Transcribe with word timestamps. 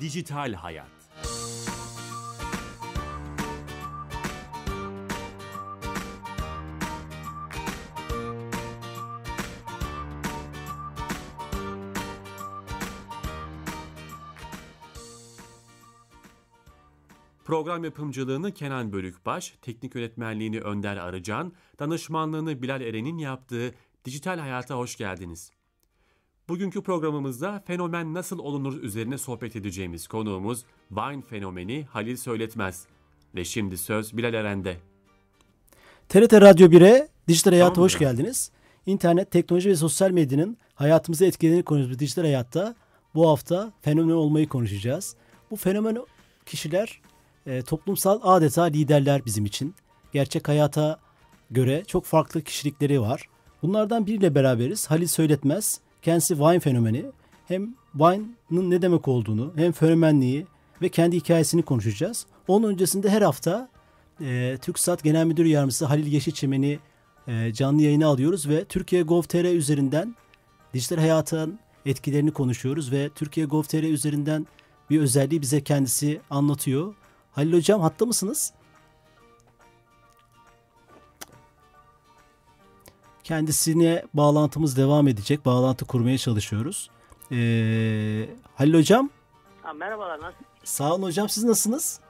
Dijital 0.00 0.52
Hayat. 0.52 0.86
Program 17.44 17.84
yapımcılığını 17.84 18.54
Kenan 18.54 18.92
Bölükbaş, 18.92 19.54
teknik 19.62 19.94
yönetmenliğini 19.94 20.60
Önder 20.60 20.96
Arıcan, 20.96 21.52
danışmanlığını 21.78 22.62
Bilal 22.62 22.80
Eren'in 22.80 23.18
yaptığı 23.18 23.74
Dijital 24.04 24.38
Hayat'a 24.38 24.74
hoş 24.74 24.96
geldiniz. 24.96 25.57
Bugünkü 26.48 26.82
programımızda 26.82 27.62
fenomen 27.66 28.14
nasıl 28.14 28.38
olunur 28.38 28.82
üzerine 28.82 29.18
sohbet 29.18 29.56
edeceğimiz 29.56 30.08
konuğumuz 30.08 30.64
Vine 30.90 31.22
fenomeni 31.22 31.86
Halil 31.90 32.16
Söyletmez. 32.16 32.86
Ve 33.34 33.44
şimdi 33.44 33.78
söz 33.78 34.16
Bilal 34.16 34.34
Eren'de. 34.34 34.76
TRT 36.08 36.32
Radyo 36.32 36.68
1'e 36.68 37.08
Dijital 37.28 37.50
Hayat'a 37.50 37.72
tamam 37.72 37.84
hoş 37.84 37.98
geldiniz. 37.98 38.50
İnternet, 38.86 39.30
teknoloji 39.30 39.68
ve 39.70 39.76
sosyal 39.76 40.10
medyanın 40.10 40.56
hayatımızı 40.74 41.24
etkilediğini 41.24 41.64
konuştuğumuz 41.64 41.98
Dijital 41.98 42.22
Hayat'ta 42.22 42.74
bu 43.14 43.28
hafta 43.28 43.72
fenomen 43.80 44.14
olmayı 44.14 44.48
konuşacağız. 44.48 45.16
Bu 45.50 45.56
fenomen 45.56 45.98
kişiler 46.46 47.00
e, 47.46 47.62
toplumsal 47.62 48.20
adeta 48.22 48.62
liderler 48.62 49.24
bizim 49.26 49.44
için. 49.46 49.74
Gerçek 50.12 50.48
hayata 50.48 51.00
göre 51.50 51.84
çok 51.86 52.04
farklı 52.04 52.42
kişilikleri 52.42 53.00
var. 53.00 53.28
Bunlardan 53.62 54.06
biriyle 54.06 54.34
beraberiz. 54.34 54.90
Halil 54.90 55.06
Söyletmez. 55.06 55.80
Kendisi 56.02 56.40
Vine 56.40 56.60
fenomeni. 56.60 57.04
Hem 57.48 57.74
Vine'ın 57.94 58.70
ne 58.70 58.82
demek 58.82 59.08
olduğunu 59.08 59.52
hem 59.56 59.72
fenomenliği 59.72 60.46
ve 60.82 60.88
kendi 60.88 61.16
hikayesini 61.16 61.62
konuşacağız. 61.62 62.26
Onun 62.48 62.68
öncesinde 62.68 63.10
her 63.10 63.22
hafta 63.22 63.68
e, 64.20 64.58
TürkSat 64.62 65.04
Genel 65.04 65.24
Müdür 65.24 65.44
Yardımcısı 65.44 65.86
Halil 65.86 66.12
Yeşilçemen'i 66.12 66.78
e, 67.28 67.52
canlı 67.52 67.82
yayına 67.82 68.06
alıyoruz 68.06 68.48
ve 68.48 68.64
Türkiye 68.64 69.02
Gov.tr 69.02 69.54
üzerinden 69.54 70.14
dijital 70.74 70.96
hayatın 70.96 71.58
etkilerini 71.86 72.30
konuşuyoruz 72.30 72.92
ve 72.92 73.08
Türkiye 73.14 73.46
Gov.tr 73.46 73.82
üzerinden 73.82 74.46
bir 74.90 75.00
özelliği 75.00 75.42
bize 75.42 75.64
kendisi 75.64 76.20
anlatıyor. 76.30 76.94
Halil 77.32 77.52
Hocam 77.52 77.80
hatta 77.80 78.06
mısınız? 78.06 78.52
Kendisine 83.28 84.02
bağlantımız 84.14 84.76
devam 84.76 85.08
edecek. 85.08 85.44
Bağlantı 85.44 85.84
kurmaya 85.84 86.18
çalışıyoruz. 86.18 86.90
Ee, 87.32 88.28
Halil 88.54 88.74
Hocam. 88.74 89.10
Ha, 89.62 89.72
merhabalar 89.72 90.20
nasılsınız? 90.20 90.48
Sağ 90.64 90.94
olun 90.94 91.02
hocam 91.02 91.28
siz 91.28 91.44
nasılsınız? 91.44 92.00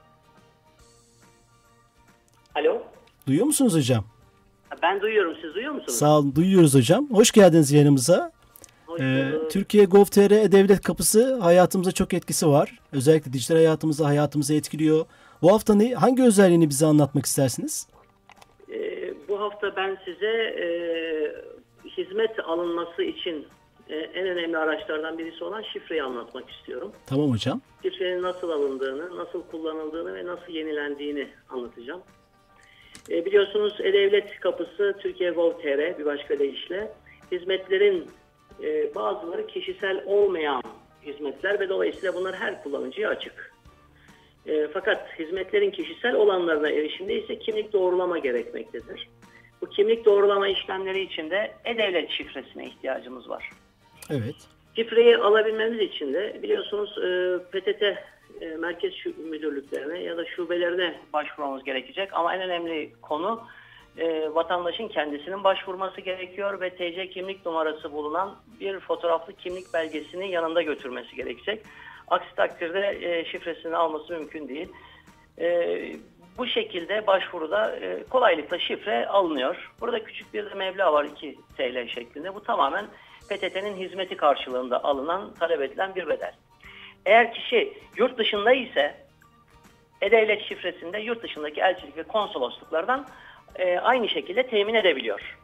Alo. 2.55 2.83
Duyuyor 3.27 3.47
musunuz 3.47 3.75
hocam? 3.75 4.05
Ben 4.83 5.01
duyuyorum 5.01 5.35
siz 5.43 5.55
duyuyor 5.55 5.73
musunuz? 5.73 5.99
Sağ 5.99 6.19
olun 6.19 6.35
duyuyoruz 6.35 6.75
hocam. 6.75 7.07
Hoş 7.11 7.31
geldiniz 7.31 7.73
yanımıza. 7.73 8.33
Ee, 9.01 9.33
Türkiye 9.51 9.85
Gov.tr 9.85 10.31
E-Devlet 10.31 10.81
Kapısı 10.83 11.41
hayatımıza 11.41 11.93
çok 11.93 12.15
etkisi 12.15 12.49
var. 12.49 12.79
Özellikle 12.93 13.33
dijital 13.33 13.55
hayatımızı 13.55 14.05
hayatımızı 14.05 14.55
etkiliyor. 14.55 15.07
Bu 15.43 15.53
hafta 15.53 15.75
ne, 15.75 15.95
hangi 15.95 16.23
özelliğini 16.23 16.69
bize 16.69 16.87
anlatmak 16.87 17.27
istersiniz? 17.27 17.87
Hafta 19.49 19.77
ben 19.77 19.99
size 20.05 20.33
e, 20.61 20.67
hizmet 21.97 22.39
alınması 22.45 23.03
için 23.03 23.47
e, 23.89 23.97
en 23.97 24.27
önemli 24.27 24.59
araçlardan 24.59 25.19
birisi 25.19 25.45
olan 25.45 25.63
şifreyi 25.63 26.03
anlatmak 26.03 26.51
istiyorum. 26.51 26.93
Tamam 27.07 27.31
hocam. 27.31 27.61
Şifrenin 27.83 28.23
nasıl 28.23 28.51
alındığını, 28.51 29.17
nasıl 29.17 29.43
kullanıldığını 29.43 30.15
ve 30.15 30.27
nasıl 30.27 30.53
yenilendiğini 30.53 31.29
anlatacağım. 31.49 32.03
E, 33.11 33.25
biliyorsunuz 33.25 33.81
E-Devlet 33.81 34.41
Kapısı 34.41 34.97
Türkiye 35.01 35.31
Gov.tr 35.31 35.99
bir 35.99 36.05
başka 36.05 36.39
deyişle 36.39 36.93
hizmetlerin 37.33 38.07
e, 38.63 38.95
bazıları 38.95 39.47
kişisel 39.47 40.03
olmayan 40.07 40.63
hizmetler 41.03 41.61
ve 41.61 41.69
dolayısıyla 41.69 42.15
bunlar 42.15 42.37
her 42.37 42.63
kullanıcıya 42.63 43.09
açık. 43.09 43.53
E, 44.47 44.69
fakat 44.73 45.19
hizmetlerin 45.19 45.71
kişisel 45.71 46.15
olanlarına 46.15 46.71
erişimde 46.71 47.23
ise 47.23 47.39
kimlik 47.39 47.73
doğrulama 47.73 48.19
gerekmektedir. 48.19 49.09
Bu 49.63 49.67
kimlik 49.69 50.05
doğrulama 50.05 50.49
işlemleri 50.49 51.01
için 51.01 51.31
de 51.31 51.55
e-devlet 51.65 52.11
şifresine 52.11 52.67
ihtiyacımız 52.67 53.29
var. 53.29 53.51
Evet. 54.11 54.37
Şifreyi 54.77 55.17
alabilmemiz 55.17 55.81
için 55.81 56.15
de 56.15 56.41
biliyorsunuz 56.43 56.99
e, 56.99 57.39
PTT 57.39 57.83
e, 58.41 58.57
merkez 58.59 58.93
müdürlüklerine 59.31 59.99
ya 60.03 60.17
da 60.17 60.25
şubelerine 60.25 61.01
başvurmamız 61.13 61.65
gerekecek. 61.65 62.09
Ama 62.13 62.35
en 62.35 62.43
önemli 62.43 62.93
konu 63.03 63.43
e, 63.99 64.35
vatandaşın 64.35 64.89
kendisinin 64.89 65.45
başvurması 65.45 66.01
gerekiyor 66.01 66.61
ve 66.61 66.71
TC 66.71 67.11
kimlik 67.11 67.47
numarası 67.47 67.93
bulunan 67.93 68.37
bir 68.61 68.81
fotoğraflı 68.81 69.33
kimlik 69.33 69.75
belgesini 69.75 70.31
yanında 70.31 70.63
götürmesi 70.63 71.17
gerekecek. 71.17 71.63
Aksi 72.09 72.35
takdirde 72.35 72.99
e, 73.03 73.25
şifresini 73.25 73.77
alması 73.77 74.13
mümkün 74.13 74.49
değil. 74.49 74.69
E, 75.39 75.79
bu 76.39 76.47
şekilde 76.47 77.07
başvuruda 77.07 77.77
e, 77.77 78.05
kolaylıkla 78.05 78.59
şifre 78.59 79.07
alınıyor. 79.07 79.71
Burada 79.81 80.05
küçük 80.05 80.35
bir 80.35 80.51
de 80.51 80.55
meblağ 80.55 80.93
var 80.93 81.05
2 81.05 81.39
TL 81.57 81.89
şeklinde. 81.89 82.35
Bu 82.35 82.43
tamamen 82.43 82.87
PTT'nin 83.29 83.77
hizmeti 83.77 84.17
karşılığında 84.17 84.85
alınan, 84.85 85.35
talep 85.35 85.63
edilen 85.63 85.95
bir 85.95 86.09
bedel. 86.09 86.33
Eğer 87.07 87.33
kişi 87.33 87.73
yurt 87.97 88.19
dışında 88.19 88.53
ise 88.53 88.97
e-devlet 90.03 90.43
şifresinde 90.43 90.99
yurt 90.99 91.23
dışındaki 91.23 91.61
elçilik 91.61 91.97
ve 91.97 92.03
konsolosluklardan 92.03 93.07
e, 93.57 93.79
aynı 93.79 94.09
şekilde 94.09 94.43
temin 94.43 94.75
edebiliyor. 94.75 95.39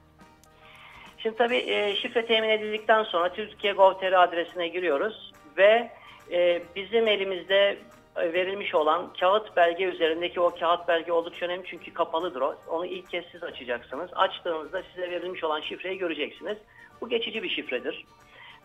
Şimdi 1.18 1.36
tabii 1.36 1.56
e, 1.56 1.96
şifre 1.96 2.26
temin 2.26 2.48
edildikten 2.48 3.02
sonra 3.02 3.32
Türkiye 3.32 3.72
Gov.tr 3.72 4.12
adresine 4.12 4.68
giriyoruz 4.68 5.32
ve 5.56 5.90
e, 6.32 6.62
bizim 6.76 7.08
elimizde 7.08 7.76
verilmiş 8.16 8.74
olan 8.74 9.12
kağıt 9.20 9.56
belge 9.56 9.84
üzerindeki 9.84 10.40
o 10.40 10.54
kağıt 10.54 10.88
belge 10.88 11.12
oldukça 11.12 11.46
önemli 11.46 11.66
çünkü 11.66 11.94
kapalıdır 11.94 12.40
o. 12.40 12.54
Onu 12.68 12.86
ilk 12.86 13.10
kez 13.10 13.24
siz 13.32 13.42
açacaksınız. 13.42 14.10
Açtığınızda 14.14 14.82
size 14.82 15.10
verilmiş 15.10 15.44
olan 15.44 15.60
şifreyi 15.60 15.98
göreceksiniz. 15.98 16.58
Bu 17.00 17.08
geçici 17.08 17.42
bir 17.42 17.48
şifredir. 17.48 18.04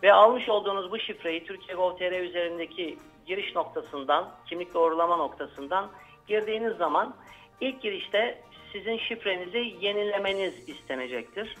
Ve 0.02 0.12
almış 0.12 0.48
olduğunuz 0.48 0.90
bu 0.90 0.98
şifreyi 0.98 1.44
Türkiye 1.44 1.76
Gov.tr 1.76 2.20
üzerindeki 2.22 2.98
giriş 3.26 3.54
noktasından, 3.54 4.30
kimlik 4.46 4.74
doğrulama 4.74 5.16
noktasından 5.16 5.90
girdiğiniz 6.26 6.76
zaman 6.76 7.14
ilk 7.60 7.82
girişte 7.82 8.38
sizin 8.72 8.98
şifrenizi 8.98 9.74
yenilemeniz 9.80 10.68
istenecektir. 10.68 11.56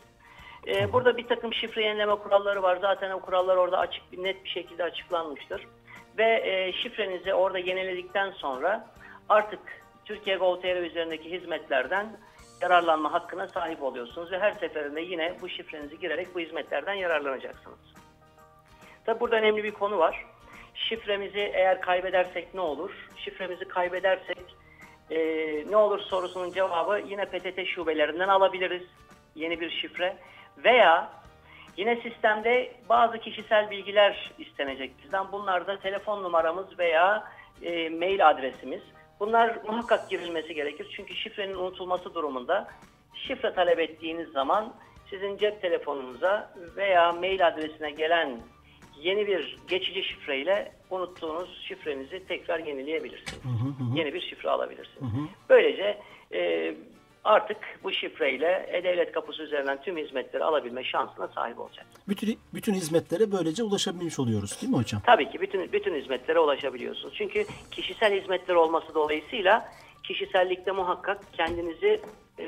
Ee, 0.66 0.92
burada 0.92 1.16
bir 1.16 1.28
takım 1.28 1.54
şifre 1.54 1.82
yenileme 1.84 2.14
kuralları 2.14 2.62
var. 2.62 2.78
Zaten 2.80 3.10
o 3.10 3.20
kurallar 3.20 3.56
orada 3.56 3.78
açık, 3.78 4.18
net 4.18 4.44
bir 4.44 4.48
şekilde 4.48 4.84
açıklanmıştır. 4.84 5.66
Ve 6.18 6.42
e, 6.44 6.72
şifrenizi 6.72 7.34
orada 7.34 7.58
yeniledikten 7.58 8.30
sonra 8.30 8.86
artık 9.28 9.60
Türkiye 10.04 10.36
Gov.tr 10.36 10.82
üzerindeki 10.82 11.30
hizmetlerden 11.30 12.06
yararlanma 12.62 13.12
hakkına 13.12 13.48
sahip 13.48 13.82
oluyorsunuz. 13.82 14.32
Ve 14.32 14.38
her 14.38 14.52
seferinde 14.52 15.00
yine 15.00 15.36
bu 15.40 15.48
şifrenizi 15.48 15.98
girerek 15.98 16.34
bu 16.34 16.40
hizmetlerden 16.40 16.94
yararlanacaksınız. 16.94 17.78
Tabi 19.06 19.20
burada 19.20 19.36
önemli 19.36 19.64
bir 19.64 19.70
konu 19.70 19.98
var. 19.98 20.26
Şifremizi 20.74 21.38
eğer 21.38 21.80
kaybedersek 21.80 22.54
ne 22.54 22.60
olur? 22.60 23.08
Şifremizi 23.16 23.64
kaybedersek 23.64 24.38
e, 25.10 25.18
ne 25.70 25.76
olur 25.76 25.98
sorusunun 25.98 26.52
cevabı 26.52 27.02
yine 27.08 27.24
PTT 27.24 27.66
şubelerinden 27.66 28.28
alabiliriz. 28.28 28.82
Yeni 29.34 29.60
bir 29.60 29.70
şifre. 29.70 30.16
Veya 30.64 31.19
yine 31.76 31.96
sistemde 31.96 32.72
bazı 32.88 33.18
kişisel 33.18 33.70
bilgiler 33.70 34.30
istenecek 34.38 34.92
bizden. 35.04 35.32
Bunlar 35.32 35.66
da 35.66 35.80
telefon 35.80 36.22
numaramız 36.22 36.78
veya 36.78 37.24
e, 37.62 37.88
mail 37.88 38.30
adresimiz. 38.30 38.82
Bunlar 39.20 39.58
muhakkak 39.66 40.10
girilmesi 40.10 40.54
gerekir. 40.54 40.86
Çünkü 40.96 41.14
şifrenin 41.14 41.54
unutulması 41.54 42.14
durumunda 42.14 42.68
şifre 43.14 43.54
talep 43.54 43.78
ettiğiniz 43.78 44.28
zaman 44.28 44.74
sizin 45.10 45.36
cep 45.36 45.62
telefonunuza 45.62 46.54
veya 46.76 47.12
mail 47.12 47.46
adresine 47.46 47.90
gelen 47.90 48.40
yeni 49.02 49.26
bir 49.26 49.58
geçici 49.68 50.04
şifreyle 50.04 50.72
unuttuğunuz 50.90 51.62
şifrenizi 51.68 52.26
tekrar 52.26 52.58
yenileyebilirsiniz. 52.58 53.44
Hı 53.44 53.48
hı 53.48 53.68
hı. 53.68 53.98
Yeni 53.98 54.14
bir 54.14 54.20
şifre 54.20 54.50
alabilirsiniz. 54.50 55.12
Hı 55.12 55.16
hı. 55.16 55.26
Böylece 55.48 55.98
e, 56.32 56.74
artık 57.24 57.56
bu 57.84 57.92
şifreyle 57.92 58.68
E-Devlet 58.72 59.12
kapısı 59.12 59.42
üzerinden 59.42 59.82
tüm 59.82 59.96
hizmetleri 59.96 60.44
alabilme 60.44 60.84
şansına 60.84 61.28
sahip 61.28 61.60
olacak. 61.60 61.86
Bütün 62.08 62.38
bütün 62.54 62.74
hizmetlere 62.74 63.32
böylece 63.32 63.62
ulaşabilmiş 63.62 64.18
oluyoruz 64.18 64.62
değil 64.62 64.72
mi 64.72 64.78
hocam? 64.78 65.02
Tabii 65.06 65.30
ki 65.30 65.40
bütün 65.40 65.72
bütün 65.72 65.94
hizmetlere 65.94 66.38
ulaşabiliyorsunuz. 66.38 67.14
Çünkü 67.14 67.46
kişisel 67.70 68.20
hizmetler 68.20 68.54
olması 68.54 68.94
dolayısıyla 68.94 69.68
kişisellikte 70.02 70.72
muhakkak 70.72 71.18
kendinizi 71.32 72.00
e, 72.38 72.44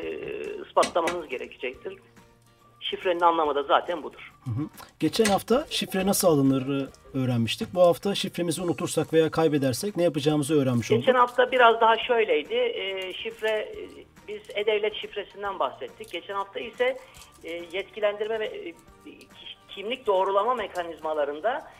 ispatlamanız 0.67 1.29
gerekecektir. 1.29 1.99
Şifrenin 2.81 3.21
anlamı 3.21 3.55
da 3.55 3.63
zaten 3.63 4.03
budur. 4.03 4.33
Geçen 5.01 5.25
hafta 5.25 5.67
şifre 5.71 6.07
nasıl 6.07 6.29
alınır 6.29 6.89
öğrenmiştik. 7.15 7.75
Bu 7.75 7.81
hafta 7.81 8.15
şifremizi 8.15 8.63
unutursak 8.63 9.13
veya 9.13 9.31
kaybedersek 9.31 9.97
ne 9.97 10.03
yapacağımızı 10.03 10.63
öğrenmiş 10.63 10.91
olduk. 10.93 11.03
Geçen 11.05 11.19
hafta 11.19 11.53
biraz 11.53 11.81
daha 11.81 11.99
şöyleydi. 11.99 12.55
E, 12.55 13.13
şifre 13.13 13.49
e, 13.49 14.12
biz 14.29 14.43
e-devlet 14.55 14.95
şifresinden 14.95 15.59
bahsettik. 15.59 16.13
Geçen 16.13 16.35
hafta 16.35 16.61
ise 16.61 16.97
e, 17.45 17.51
yetkilendirme 17.51 18.41
ve 18.41 18.47
e, 18.47 18.75
kimlik 19.69 20.07
doğrulama 20.07 20.55
mekanizmalarında 20.55 21.71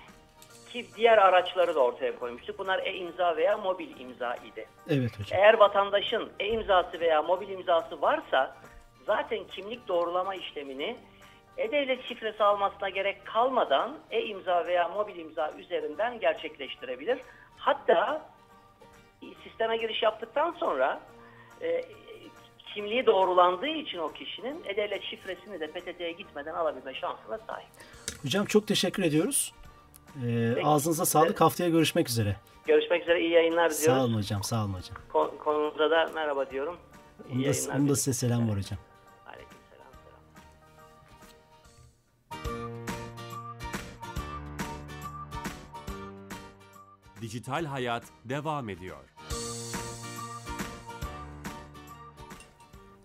ki 0.73 0.87
diğer 0.97 1.19
araçları 1.19 1.75
da 1.75 1.81
ortaya 1.81 2.19
koymuştuk. 2.19 2.59
Bunlar 2.59 2.79
e-imza 2.79 3.37
veya 3.37 3.57
mobil 3.57 4.01
imza 4.01 4.35
idi. 4.35 4.67
Evet 4.89 5.21
hocam. 5.21 5.41
Eğer 5.41 5.55
vatandaşın 5.55 6.33
e-imzası 6.41 7.01
veya 7.01 7.23
mobil 7.23 7.49
imzası 7.49 8.03
varsa 8.03 8.57
zaten 9.07 9.45
kimlik 9.45 9.89
doğrulama 9.89 10.35
işlemini 10.35 10.97
e-devlet 11.57 12.05
şifresi 12.05 12.45
almasına 12.45 12.89
gerek 12.89 13.27
kalmadan 13.27 13.99
e-imza 14.11 14.67
veya 14.67 14.89
mobil 14.89 15.17
imza 15.17 15.53
üzerinden 15.53 16.21
gerçekleştirebilir. 16.21 17.19
Hatta 17.57 18.31
sisteme 19.45 19.77
giriş 19.77 20.03
yaptıktan 20.03 20.53
sonra 20.61 21.01
e, 21.61 21.83
kimliği 22.75 23.07
doğrulandığı 23.07 23.67
için 23.69 23.99
o 23.99 24.13
kişinin 24.13 24.65
e-devlet 24.65 25.03
şifresini 25.03 25.61
de 25.61 25.67
PTT'ye 25.71 26.13
gitmeden 26.13 26.55
alabilme 26.55 26.95
şansına 26.95 27.39
sahip. 27.47 27.69
Hocam 28.23 28.45
çok 28.47 28.67
teşekkür 28.67 29.03
ediyoruz. 29.03 29.53
Ee, 30.27 30.55
ağzınıza 30.65 31.05
sağlık. 31.07 31.41
Haftaya 31.41 31.71
görüşmek 31.71 32.09
üzere. 32.09 32.37
Görüşmek 32.67 33.03
üzere. 33.03 33.21
iyi 33.21 33.31
yayınlar 33.31 33.71
diliyoruz. 33.71 33.99
Sağ 33.99 34.05
olun 34.05 34.15
hocam. 34.15 34.43
Sağ 34.43 34.65
olun 34.65 34.73
hocam. 34.75 34.97
Kon- 35.13 35.37
konumuza 35.45 35.91
da 35.91 36.11
merhaba 36.15 36.51
diyorum. 36.51 36.77
İyi 37.29 37.35
Onda, 37.39 37.49
yayınlar 37.49 37.75
onda 37.79 37.97
size 37.97 38.13
selam 38.13 38.49
var 38.51 38.59
hocam. 38.59 38.79
Aleykümselam, 39.27 39.87
selam. 40.05 40.21
Dijital 47.21 47.65
Hayat 47.65 48.05
devam 48.25 48.69
ediyor. 48.69 49.05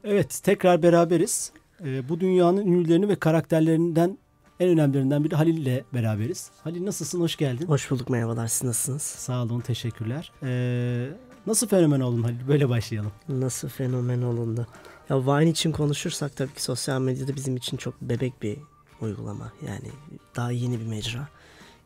Evet 0.09 0.39
tekrar 0.44 0.83
beraberiz. 0.83 1.51
Ee, 1.86 2.09
bu 2.09 2.19
dünyanın 2.19 2.65
ünlülerini 2.68 3.09
ve 3.09 3.15
karakterlerinden 3.15 4.18
en 4.59 4.69
önemlilerinden 4.69 5.24
biri 5.24 5.36
Halil 5.36 5.57
ile 5.57 5.83
beraberiz. 5.94 6.51
Halil 6.63 6.86
nasılsın? 6.86 7.21
Hoş 7.21 7.36
geldin. 7.36 7.68
Hoş 7.68 7.92
bulduk 7.92 8.09
merhabalar 8.09 8.48
siz 8.48 8.63
nasılsınız? 8.63 9.01
Sağ 9.01 9.44
olun. 9.44 9.59
Teşekkürler. 9.59 10.31
Ee, 10.44 11.09
nasıl 11.48 11.68
fenomen 11.68 12.00
oldun 12.00 12.24
Halil? 12.24 12.48
Böyle 12.48 12.69
başlayalım. 12.69 13.12
Nasıl 13.30 13.69
fenomen 13.69 14.21
olundu? 14.21 14.68
Ya 15.09 15.25
Vine 15.25 15.50
için 15.50 15.71
konuşursak 15.71 16.36
tabii 16.36 16.53
ki 16.53 16.63
sosyal 16.63 17.01
medyada 17.01 17.36
bizim 17.36 17.56
için 17.56 17.77
çok 17.77 18.01
bebek 18.01 18.42
bir 18.42 18.57
uygulama. 19.01 19.51
Yani 19.68 19.92
daha 20.36 20.51
yeni 20.51 20.80
bir 20.80 20.86
mecra. 20.86 21.27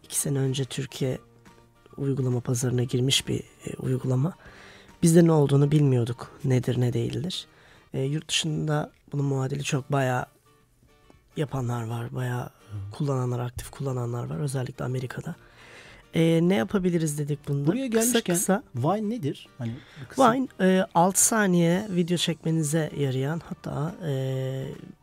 İki 0.04 0.20
sene 0.20 0.40
önce 0.40 0.66
Türkiye 0.66 1.18
uygulama 1.98 2.40
pazarına 2.40 2.84
girmiş 2.84 3.28
bir 3.28 3.40
e, 3.40 3.76
uygulama. 3.80 4.34
Biz 5.04 5.16
de 5.16 5.26
ne 5.26 5.32
olduğunu 5.32 5.72
bilmiyorduk. 5.72 6.32
Nedir 6.44 6.82
ne 6.82 6.94
değildir. 6.94 7.48
E, 7.94 8.02
yurt 8.02 8.30
dışında 8.30 8.92
bunun 9.12 9.26
muadili 9.26 9.64
çok 9.64 9.92
bayağı 9.92 10.26
yapanlar 11.38 11.88
var. 11.88 12.16
Bayağı 12.16 12.50
kullananlar, 12.92 13.40
aktif 13.40 13.70
kullananlar 13.70 14.24
var. 14.30 14.40
Özellikle 14.40 14.86
Amerika'da. 14.86 15.36
E, 16.14 16.40
ne 16.44 16.56
yapabiliriz 16.56 17.18
dedik 17.18 17.48
bunda. 17.48 17.68
Buraya 17.68 17.88
gelmişken 17.88 18.34
Kısa 18.34 18.62
kısa 18.74 18.88
Vine 18.96 19.10
nedir? 19.10 19.48
Hani 19.58 19.76
kısa- 20.10 20.34
Vine 20.34 20.48
e, 20.62 20.86
6 20.96 21.26
saniye 21.26 21.88
video 21.90 22.18
çekmenize 22.18 22.92
yarayan 22.98 23.42
hatta 23.50 23.96
e, 24.08 24.14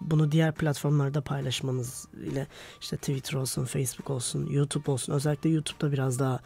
bunu 0.00 0.32
diğer 0.32 0.54
platformlarda 0.54 1.20
paylaşmanız 1.20 2.08
ile 2.24 2.46
işte 2.80 2.96
Twitter 2.96 3.34
olsun, 3.34 3.64
Facebook 3.64 4.10
olsun, 4.10 4.46
YouTube 4.50 4.90
olsun 4.90 5.12
özellikle 5.12 5.50
YouTube'da 5.50 5.92
biraz 5.92 6.18
daha 6.18 6.40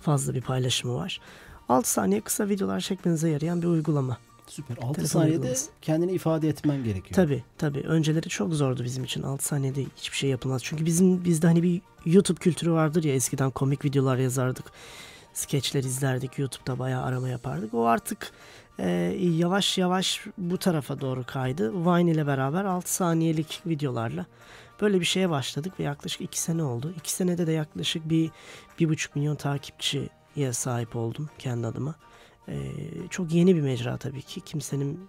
fazla 0.00 0.34
bir 0.34 0.40
paylaşımı 0.42 0.94
var. 0.94 1.20
6 1.68 1.90
saniye 1.90 2.20
kısa 2.20 2.48
videolar 2.48 2.80
çekmenize 2.80 3.28
yarayan 3.30 3.62
bir 3.62 3.66
uygulama. 3.66 4.18
Süper. 4.48 4.76
6 4.76 4.92
Telefon 4.92 5.04
saniyede 5.20 5.36
uygulaması. 5.36 5.70
kendini 5.82 6.12
ifade 6.12 6.48
etmen 6.48 6.84
gerekiyor. 6.84 7.14
Tabii 7.14 7.44
tabii. 7.58 7.80
Önceleri 7.80 8.28
çok 8.28 8.54
zordu 8.54 8.84
bizim 8.84 9.04
için. 9.04 9.22
6 9.22 9.44
saniyede 9.44 9.84
hiçbir 9.96 10.16
şey 10.16 10.30
yapılmaz. 10.30 10.64
Çünkü 10.64 10.86
bizim 10.86 11.24
bizde 11.24 11.46
hani 11.46 11.62
bir 11.62 11.80
YouTube 12.06 12.40
kültürü 12.40 12.72
vardır 12.72 13.04
ya 13.04 13.14
eskiden 13.14 13.50
komik 13.50 13.84
videolar 13.84 14.16
yazardık. 14.16 14.64
Skeçler 15.32 15.84
izlerdik. 15.84 16.38
YouTube'da 16.38 16.78
bayağı 16.78 17.02
arama 17.02 17.28
yapardık. 17.28 17.74
O 17.74 17.86
artık 17.86 18.32
e, 18.78 18.88
yavaş 19.36 19.78
yavaş 19.78 20.24
bu 20.38 20.58
tarafa 20.58 21.00
doğru 21.00 21.24
kaydı. 21.26 21.72
Vine 21.72 22.10
ile 22.10 22.26
beraber 22.26 22.64
6 22.64 22.94
saniyelik 22.94 23.62
videolarla 23.66 24.26
böyle 24.80 25.00
bir 25.00 25.04
şeye 25.04 25.30
başladık 25.30 25.72
ve 25.80 25.84
yaklaşık 25.84 26.20
2 26.20 26.40
sene 26.40 26.62
oldu. 26.62 26.94
2 26.98 27.12
senede 27.12 27.46
de 27.46 27.52
yaklaşık 27.52 28.08
bir, 28.08 28.30
bir 28.80 28.88
buçuk 28.88 29.16
milyon 29.16 29.36
takipçiye 29.36 30.52
sahip 30.52 30.96
oldum 30.96 31.30
kendi 31.38 31.66
adıma. 31.66 31.94
E, 32.48 32.72
çok 33.10 33.32
yeni 33.32 33.56
bir 33.56 33.60
mecra 33.60 33.96
tabii 33.96 34.22
ki. 34.22 34.40
Kimsenin 34.40 35.00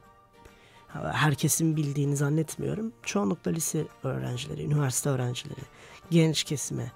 herkesin 1.12 1.76
bildiğini 1.76 2.16
zannetmiyorum. 2.16 2.92
Çoğunlukla 3.04 3.52
lise 3.52 3.86
öğrencileri, 4.04 4.64
üniversite 4.64 5.10
öğrencileri, 5.10 5.60
genç 6.12 6.44
kesime 6.44 6.92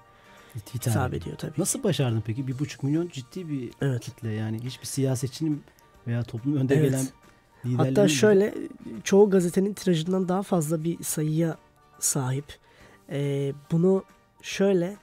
Hitap 0.54 0.74
hitap 0.86 1.14
ediyor. 1.14 1.36
tabii. 1.38 1.52
Nasıl 1.58 1.82
başardın 1.82 2.22
peki? 2.26 2.46
Bir 2.46 2.58
buçuk 2.58 2.82
milyon 2.82 3.08
ciddi 3.08 3.48
bir 3.48 3.70
Evet. 3.80 4.00
kitle 4.00 4.30
yani. 4.32 4.60
Hiçbir 4.64 4.86
siyasetçinin 4.86 5.62
veya 6.06 6.22
toplumun 6.22 6.56
önde 6.56 6.74
Evet. 6.74 6.90
gelen 6.90 7.06
liderlerin 7.64 7.94
Hatta 7.94 8.08
şöyle 8.08 8.54
çoğu 9.04 9.30
gazetenin 9.30 9.72
tirajından 9.74 10.28
daha 10.28 10.42
fazla 10.42 10.84
bir 10.84 11.02
sayıya 11.02 11.56
sahip. 11.98 12.44
Ee, 13.10 13.52
bunu 13.72 14.04
şöyle 14.42 14.96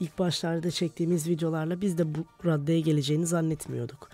ilk 0.00 0.18
başlarda 0.18 0.70
çektiğimiz 0.70 1.28
videolarla 1.28 1.80
biz 1.80 1.98
de 1.98 2.14
bu 2.14 2.18
raddeye 2.44 2.80
geleceğini 2.80 3.26
zannetmiyorduk. 3.26 4.08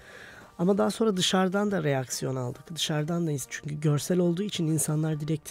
Ama 0.58 0.78
daha 0.78 0.90
sonra 0.90 1.16
dışarıdan 1.16 1.70
da 1.70 1.84
reaksiyon 1.84 2.36
aldık. 2.36 2.74
Dışarıdan 2.74 3.26
da 3.26 3.30
çünkü 3.48 3.80
görsel 3.80 4.18
olduğu 4.18 4.42
için 4.42 4.66
insanlar 4.66 5.20
direkt 5.20 5.50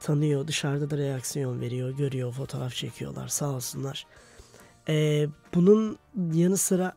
tanıyor. 0.00 0.46
Dışarıda 0.46 0.90
da 0.90 0.98
reaksiyon 0.98 1.60
veriyor, 1.60 1.90
görüyor, 1.90 2.32
fotoğraf 2.32 2.74
çekiyorlar 2.74 3.28
sağ 3.28 3.48
olsunlar. 3.48 4.06
Ee, 4.88 5.26
bunun 5.54 5.98
yanı 6.32 6.56
sıra 6.56 6.92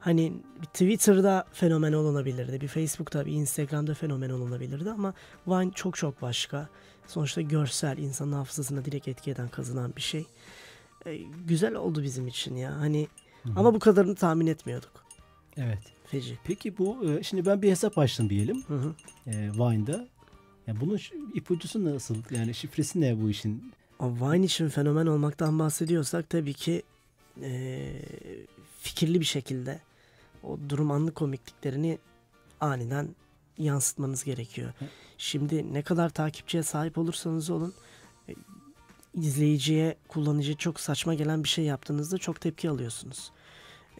hani 0.00 0.32
Twitter'da 0.62 1.44
fenomen 1.52 1.92
olunabilirdi. 1.92 2.60
Bir 2.60 2.68
Facebook'ta, 2.68 3.26
bir 3.26 3.32
Instagram'da 3.32 3.94
fenomen 3.94 4.30
olunabilirdi 4.30 4.90
ama 4.90 5.14
Vine 5.46 5.72
çok 5.72 5.96
çok 5.96 6.22
başka. 6.22 6.68
Sonuçta 7.06 7.40
görsel, 7.40 7.98
insanın 7.98 8.32
hafızasına 8.32 8.84
direkt 8.84 9.08
etki 9.08 9.30
eden, 9.30 9.48
kazınan 9.48 9.96
bir 9.96 10.02
şey. 10.02 10.26
Ee, 11.06 11.16
güzel 11.46 11.74
oldu 11.74 12.02
bizim 12.02 12.26
için 12.26 12.56
ya. 12.56 12.80
Hani 12.80 13.08
ama 13.56 13.74
bu 13.74 13.78
kadarını 13.78 14.14
tahmin 14.14 14.46
etmiyorduk. 14.46 15.04
Evet. 15.56 15.78
Feci. 16.12 16.38
Peki 16.44 16.78
bu 16.78 17.10
e, 17.10 17.22
şimdi 17.22 17.46
ben 17.46 17.62
bir 17.62 17.70
hesap 17.70 17.98
açtım 17.98 18.30
diyelim 18.30 18.62
Hı 18.68 18.74
hı. 18.74 18.94
e, 19.26 19.32
Vine'da. 19.32 20.08
Ya 20.66 20.80
bunun 20.80 20.98
ipucusu 21.34 21.84
nasıl? 21.84 22.16
Yani 22.30 22.54
şifresi 22.54 23.00
ne 23.00 23.22
bu 23.22 23.30
işin? 23.30 23.72
O 23.98 24.10
Vine 24.10 24.44
için 24.44 24.68
fenomen 24.68 25.06
olmaktan 25.06 25.58
bahsediyorsak 25.58 26.30
tabii 26.30 26.52
ki 26.54 26.82
eee, 27.42 28.02
fikirli 28.80 29.20
bir 29.20 29.24
şekilde 29.24 29.80
o 30.42 30.58
durum 30.68 30.90
anlık 30.90 31.14
komikliklerini 31.14 31.98
aniden 32.60 33.08
yansıtmanız 33.58 34.24
gerekiyor. 34.24 34.72
Şimdi 35.18 35.74
ne 35.74 35.82
kadar 35.82 36.10
takipçiye 36.10 36.62
sahip 36.62 36.98
olursanız 36.98 37.50
olun 37.50 37.74
e, 38.28 38.34
izleyiciye, 39.14 39.96
kullanıcıya 40.08 40.56
çok 40.56 40.80
saçma 40.80 41.14
gelen 41.14 41.44
bir 41.44 41.48
şey 41.48 41.64
yaptığınızda 41.64 42.18
çok 42.18 42.40
tepki 42.40 42.70
alıyorsunuz. 42.70 43.30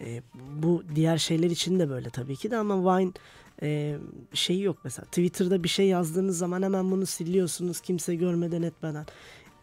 E, 0.02 0.22
bu 0.62 0.82
diğer 0.94 1.18
şeyler 1.18 1.50
için 1.50 1.78
de 1.78 1.88
böyle 1.90 2.10
tabii 2.10 2.36
ki 2.36 2.50
de 2.50 2.56
ama 2.56 2.98
Vine 2.98 3.12
e, 3.62 3.96
şeyi 4.34 4.62
yok 4.62 4.76
mesela. 4.84 5.06
Twitter'da 5.06 5.64
bir 5.64 5.68
şey 5.68 5.86
yazdığınız 5.86 6.38
zaman 6.38 6.62
hemen 6.62 6.90
bunu 6.90 7.06
siliyorsunuz 7.06 7.80
kimse 7.80 8.14
görmeden 8.14 8.62
etmeden. 8.62 9.06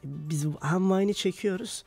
Biz 0.03 0.45
hem 0.61 0.91
Vine'i 0.91 1.13
çekiyoruz. 1.13 1.83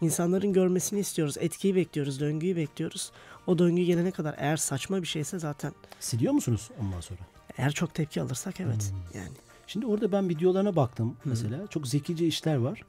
insanların 0.00 0.52
görmesini 0.52 1.00
istiyoruz. 1.00 1.36
Etkiyi 1.38 1.74
bekliyoruz, 1.74 2.20
döngüyü 2.20 2.56
bekliyoruz. 2.56 3.12
O 3.46 3.58
döngü 3.58 3.82
gelene 3.82 4.10
kadar 4.10 4.34
eğer 4.38 4.56
saçma 4.56 5.02
bir 5.02 5.06
şeyse 5.06 5.38
zaten 5.38 5.72
Siliyor 6.00 6.32
musunuz 6.32 6.70
ondan 6.80 7.00
sonra? 7.00 7.20
eğer 7.58 7.72
çok 7.72 7.94
tepki 7.94 8.20
alırsak 8.20 8.60
evet. 8.60 8.92
Yani 9.14 9.28
Şimdi 9.66 9.86
orada 9.86 10.12
ben 10.12 10.28
videolarına 10.28 10.76
baktım 10.76 11.16
mesela. 11.24 11.66
Çok 11.66 11.88
zekice 11.88 12.26
işler 12.26 12.56
var. 12.56 12.82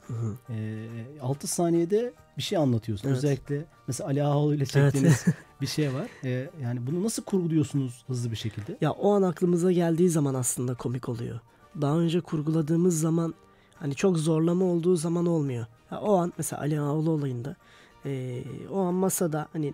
E, 0.50 0.88
6 1.22 1.48
saniyede 1.48 2.14
bir 2.38 2.42
şey 2.44 2.58
anlatıyorsun. 2.58 3.08
Evet. 3.08 3.18
Özellikle 3.18 3.66
mesela 3.88 4.10
Ali 4.10 4.24
Ağaoğlu 4.24 4.54
ile 4.54 4.58
Evet. 4.58 4.70
çektiğiniz 4.72 5.26
bir 5.62 5.68
şey 5.68 5.94
var. 5.94 6.08
E, 6.24 6.50
yani 6.62 6.88
bunu 6.88 7.04
nasıl 7.04 7.24
kurguluyorsunuz 7.24 8.04
hızlı 8.08 8.32
bir 8.32 8.36
şekilde? 8.36 8.78
Ya 8.82 8.92
o 8.92 9.12
an 9.14 9.22
aklımıza 9.22 9.72
geldiği 9.72 10.10
zaman 10.10 10.34
aslında 10.34 10.74
komik 10.76 11.10
oluyor. 11.10 11.40
Daha 11.82 11.98
önce 12.00 12.22
kurguladığımız 12.22 13.00
zaman 13.00 13.34
hani 13.76 13.96
çok 13.96 14.18
zorlama 14.18 14.66
olduğu 14.66 14.96
zaman 14.96 15.26
olmuyor. 15.26 15.66
Ya 15.92 16.02
o 16.02 16.16
an 16.18 16.34
mesela 16.38 16.62
Ali 16.62 16.80
Ağaoğlu 16.82 17.12
olayında 17.12 17.56
eee, 18.06 18.44
o 18.72 18.80
an 18.80 18.94
masada 18.94 19.48
hani 19.54 19.74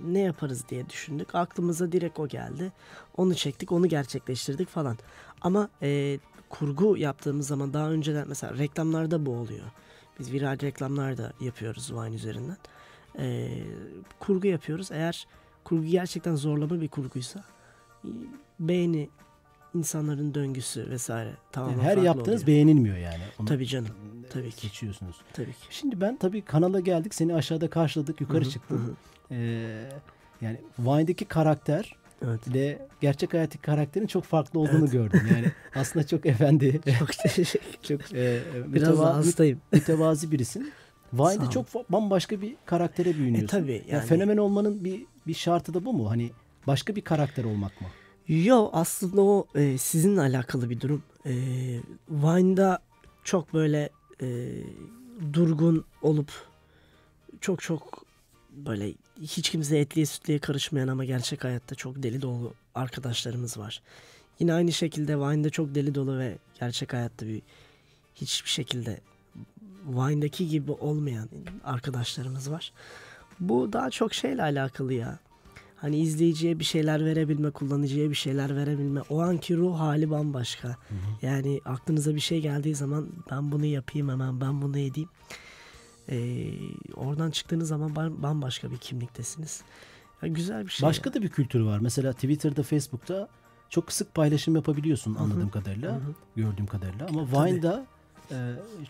ne 0.00 0.18
yaparız 0.20 0.64
diye 0.68 0.88
düşündük. 0.90 1.34
Aklımıza 1.34 1.92
direkt 1.92 2.18
o 2.18 2.28
geldi. 2.28 2.72
Onu 3.16 3.34
çektik, 3.34 3.72
onu 3.72 3.86
gerçekleştirdik 3.86 4.68
falan. 4.68 4.96
Ama 5.40 5.68
eee, 5.82 6.18
kurgu 6.50 6.96
yaptığımız 6.96 7.46
zaman 7.46 7.72
daha 7.74 7.90
önceden 7.90 8.28
mesela 8.28 8.58
reklamlarda 8.58 9.26
bu 9.26 9.30
oluyor. 9.30 9.64
Biz 10.18 10.32
viral 10.32 10.58
reklamlar 10.60 11.18
da 11.18 11.32
yapıyoruz 11.40 11.92
Vine 11.94 12.14
üzerinden. 12.14 12.56
E, 13.18 13.48
kurgu 14.18 14.46
yapıyoruz. 14.46 14.92
Eğer 14.92 15.26
kurgu 15.64 15.84
gerçekten 15.84 16.36
zorlama 16.36 16.80
bir 16.80 16.88
kurguysa 16.88 17.44
e, 18.04 18.08
beğeni 18.60 19.08
insanların 19.74 20.34
döngüsü 20.34 20.90
vesaire 20.90 21.30
tamamen 21.52 21.72
Yani 21.76 21.82
her 21.82 21.96
yaptığınız 21.96 22.28
oluyor. 22.42 22.46
beğenilmiyor 22.46 22.96
yani. 22.96 23.22
Onu 23.40 23.48
Tabii 23.48 23.66
canım. 23.66 23.90
Tabii 24.32 24.50
ki. 24.50 24.66
Seçiyorsunuz. 24.66 25.16
Tabii 25.32 25.52
ki. 25.52 25.58
Şimdi 25.70 26.00
ben 26.00 26.16
tabii 26.16 26.42
kanala 26.42 26.80
geldik. 26.80 27.14
Seni 27.14 27.34
aşağıda 27.34 27.70
karşıladık. 27.70 28.20
Yukarı 28.20 28.40
Hı 28.44 28.46
hı, 28.46 28.50
çıktın. 28.50 28.76
hı. 28.78 28.94
Ee, 29.34 29.90
yani 30.40 30.60
Vine'deki 30.78 31.24
karakter 31.24 31.96
Evet. 32.24 32.46
ile 32.46 32.86
gerçek 33.00 33.32
hayattaki 33.34 33.62
karakterin 33.62 34.06
çok 34.06 34.24
farklı 34.24 34.60
olduğunu 34.60 34.78
Evet. 34.78 34.92
gördüm. 34.92 35.20
Yani 35.34 35.52
aslında 35.74 36.06
çok 36.06 36.26
efendi, 36.26 36.80
Çok 36.98 37.08
çok 37.82 38.12
e, 38.14 38.40
Biraz 38.66 38.88
da 38.88 38.92
müteva- 39.02 39.12
hastayım. 39.14 39.60
mütevazi 39.72 40.30
birisin. 40.32 40.72
Vine'de 41.12 41.50
çok 41.50 41.92
bambaşka 41.92 42.40
bir 42.40 42.54
karaktere 42.66 43.08
bürünüyorsun. 43.14 43.44
E, 43.44 43.46
tabii, 43.60 43.72
Yani 43.72 43.84
yani- 43.90 44.06
fenomen 44.06 44.36
olmanın 44.36 44.84
bir 44.84 45.06
bir 45.26 45.34
şartı 45.34 45.74
da 45.74 45.84
bu 45.84 45.92
mu? 45.92 46.10
Hani 46.10 46.30
başka 46.66 46.96
bir 46.96 47.00
karakter 47.00 47.44
olmak 47.44 47.80
mı? 47.80 47.86
Yo 48.28 48.70
aslında 48.72 49.20
o 49.22 49.46
e, 49.54 49.78
sizinle 49.78 50.20
alakalı 50.20 50.70
bir 50.70 50.80
durum. 50.80 51.02
E, 51.26 51.32
Vine'da 52.10 52.78
çok 53.24 53.54
böyle 53.54 53.90
e, 54.22 54.26
durgun 55.32 55.84
olup 56.02 56.30
çok 57.40 57.62
çok 57.62 58.04
böyle 58.52 58.94
hiç 59.20 59.50
kimse 59.50 59.78
etliye 59.78 60.06
sütlüye 60.06 60.38
karışmayan 60.38 60.88
ama 60.88 61.04
gerçek 61.04 61.44
hayatta 61.44 61.74
çok 61.74 62.02
deli 62.02 62.22
dolu 62.22 62.54
arkadaşlarımız 62.74 63.58
var. 63.58 63.82
Yine 64.38 64.52
aynı 64.52 64.72
şekilde 64.72 65.18
Vine'da 65.18 65.50
çok 65.50 65.74
deli 65.74 65.94
dolu 65.94 66.18
ve 66.18 66.38
gerçek 66.60 66.92
hayatta 66.92 67.26
bir 67.26 67.42
hiçbir 68.14 68.50
şekilde 68.50 69.00
Vine'daki 69.86 70.48
gibi 70.48 70.72
olmayan 70.72 71.28
arkadaşlarımız 71.64 72.50
var. 72.50 72.72
Bu 73.40 73.72
daha 73.72 73.90
çok 73.90 74.14
şeyle 74.14 74.42
alakalı 74.42 74.92
ya. 74.92 75.18
Hani 75.76 75.98
izleyiciye 75.98 76.58
bir 76.58 76.64
şeyler 76.64 77.04
verebilme, 77.04 77.50
kullanıcıya 77.50 78.10
bir 78.10 78.14
şeyler 78.14 78.56
verebilme. 78.56 79.00
O 79.10 79.20
anki 79.20 79.56
ruh 79.56 79.78
hali 79.78 80.10
bambaşka. 80.10 80.76
Yani 81.22 81.60
aklınıza 81.64 82.14
bir 82.14 82.20
şey 82.20 82.40
geldiği 82.40 82.74
zaman 82.74 83.08
ben 83.30 83.52
bunu 83.52 83.66
yapayım 83.66 84.08
hemen, 84.08 84.40
ben 84.40 84.62
bunu 84.62 84.78
edeyim. 84.78 85.08
Ee, 86.10 86.50
oradan 86.94 87.30
çıktığınız 87.30 87.68
zaman 87.68 87.90
bam- 87.90 88.22
bambaşka 88.22 88.70
bir 88.70 88.76
kimliktesiniz. 88.76 89.62
Ya 90.22 90.28
güzel 90.28 90.66
bir 90.66 90.70
şey. 90.70 90.88
Başka 90.88 91.14
da 91.14 91.22
bir 91.22 91.28
kültür 91.28 91.60
var. 91.60 91.78
Mesela 91.78 92.12
Twitter'da, 92.12 92.62
Facebook'ta 92.62 93.28
çok 93.68 93.92
sık 93.92 94.14
paylaşım 94.14 94.54
yapabiliyorsun 94.56 95.14
anladığım 95.14 95.50
kadarıyla, 95.50 95.92
Hı 95.92 95.96
hı. 95.96 96.14
gördüğüm 96.36 96.66
kadarıyla. 96.66 97.06
Ama 97.06 97.26
Tabii. 97.30 97.52
Vine'da 97.52 97.86
e, 98.30 98.36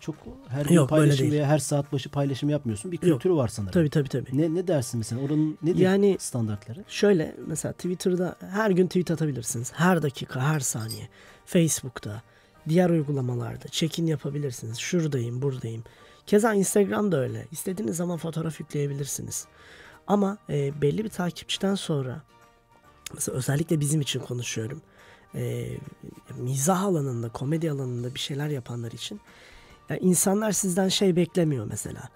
çok 0.01 0.15
her 0.47 0.65
gün 0.65 0.75
Yok, 0.75 0.89
paylaşım 0.89 1.31
veya 1.31 1.47
her 1.47 1.59
saat 1.59 1.93
başı 1.93 2.09
paylaşım 2.09 2.49
yapmıyorsun. 2.49 2.91
Bir 2.91 3.01
Yok. 3.07 3.21
kültürü 3.21 3.33
var 3.37 3.47
sanırım. 3.47 3.71
Tabii 3.71 3.89
tabii 3.89 4.09
tabii. 4.09 4.37
Ne 4.37 4.55
ne 4.55 4.67
dersin 4.67 4.97
mesela? 4.97 5.21
Oranın 5.21 5.57
nedir 5.63 5.79
Yani- 5.79 6.17
standartları? 6.19 6.83
Şöyle 6.87 7.35
mesela 7.47 7.73
Twitter'da 7.73 8.35
her 8.39 8.71
gün 8.71 8.87
tweet 8.87 9.11
atabilirsiniz. 9.11 9.71
Her 9.75 10.01
dakika, 10.01 10.41
her 10.41 10.59
saniye. 10.59 11.09
Facebook'ta, 11.45 12.21
diğer 12.69 12.89
uygulamalarda 12.89 13.67
check-in 13.67 14.05
yapabilirsiniz. 14.07 14.77
Şuradayım, 14.77 15.41
buradayım. 15.41 15.83
Keza 16.27 16.53
Instagram'da 16.53 17.19
öyle. 17.19 17.47
İstediğiniz 17.51 17.97
zaman 17.97 18.17
fotoğraf 18.17 18.59
yükleyebilirsiniz. 18.59 19.45
Ama 20.07 20.37
e, 20.49 20.81
belli 20.81 21.03
bir 21.03 21.09
takipçiden 21.09 21.75
sonra 21.75 22.21
mesela 23.13 23.37
özellikle 23.37 23.79
bizim 23.79 24.01
için 24.01 24.19
konuşuyorum. 24.19 24.81
E, 25.35 25.67
mizah 26.37 26.81
alanında, 26.81 27.29
komedi 27.29 27.71
alanında 27.71 28.15
bir 28.15 28.19
şeyler 28.19 28.47
yapanlar 28.47 28.91
için 28.91 29.21
ya 29.89 29.97
insanlar 29.97 30.51
sizden 30.51 30.87
şey 30.87 31.15
beklemiyor 31.15 31.65
mesela. 31.69 32.09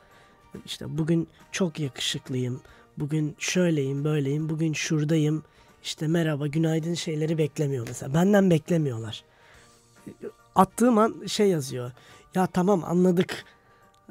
İşte 0.66 0.98
bugün 0.98 1.28
çok 1.52 1.80
yakışıklıyım. 1.80 2.62
Bugün 2.98 3.36
şöyleyim, 3.40 4.04
böyleyim. 4.04 4.50
Bugün 4.50 4.74
şuradayım. 4.74 5.44
İşte 5.84 6.08
merhaba, 6.08 6.48
günaydın 6.48 6.94
şeyleri 6.94 7.38
beklemiyor 7.38 7.88
mesela. 7.88 8.14
Benden 8.14 8.50
beklemiyorlar. 8.50 9.24
Attığım 10.56 10.98
an 10.98 11.26
şey 11.28 11.50
yazıyor. 11.50 11.92
Ya 12.36 12.48
tamam 12.48 12.84
anladık. 12.84 13.46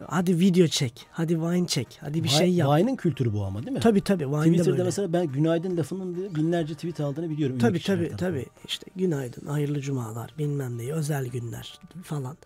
Hadi 0.06 0.38
video 0.40 0.66
çek. 0.66 1.06
Hadi 1.10 1.40
Vine 1.42 1.66
çek. 1.66 1.98
Hadi 2.00 2.24
bir 2.24 2.28
şey 2.28 2.54
yap. 2.54 2.78
Vine'ın 2.78 2.96
kültürü 2.96 3.32
bu 3.32 3.44
ama 3.44 3.62
değil 3.62 3.72
mi? 3.72 3.80
Tabii 3.80 4.00
tabii 4.00 4.26
Vine'da 4.26 4.42
Twitter'da 4.42 4.70
böyle. 4.70 4.82
mesela 4.82 5.12
ben 5.12 5.26
günaydın 5.26 5.76
lafının 5.76 6.34
binlerce 6.34 6.74
tweet 6.74 7.00
aldığını 7.00 7.30
biliyorum. 7.30 7.58
Tabii 7.58 7.82
tabii 7.82 8.16
tabii. 8.16 8.46
İşte 8.66 8.86
günaydın, 8.96 9.46
hayırlı 9.46 9.80
cumalar, 9.80 10.34
bilmem 10.38 10.78
neyi, 10.78 10.92
özel 10.92 11.26
günler 11.26 11.80
falan. 12.02 12.36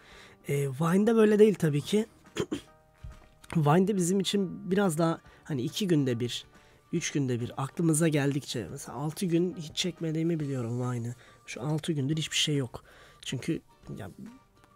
Ee, 0.49 0.69
Vine'da 0.69 1.17
böyle 1.17 1.38
değil 1.38 1.55
tabii 1.55 1.81
ki. 1.81 2.07
Vine'de 3.57 3.97
bizim 3.97 4.21
için 4.21 4.71
biraz 4.71 4.99
daha 4.99 5.21
hani 5.45 5.62
iki 5.62 5.88
günde 5.88 6.21
bir, 6.21 6.45
üç 6.93 7.11
günde 7.11 7.40
bir 7.40 7.52
aklımıza 7.57 8.09
geldikçe 8.09 8.67
mesela 8.71 8.99
altı 8.99 9.26
gün 9.26 9.57
hiç 9.59 9.76
çekmediğimi 9.76 10.40
biliyorum 10.40 10.81
Vine'ı. 10.81 11.14
Şu 11.47 11.62
altı 11.62 11.93
gündür 11.93 12.17
hiçbir 12.17 12.37
şey 12.37 12.57
yok. 12.57 12.85
Çünkü 13.25 13.61
ya, 13.99 14.11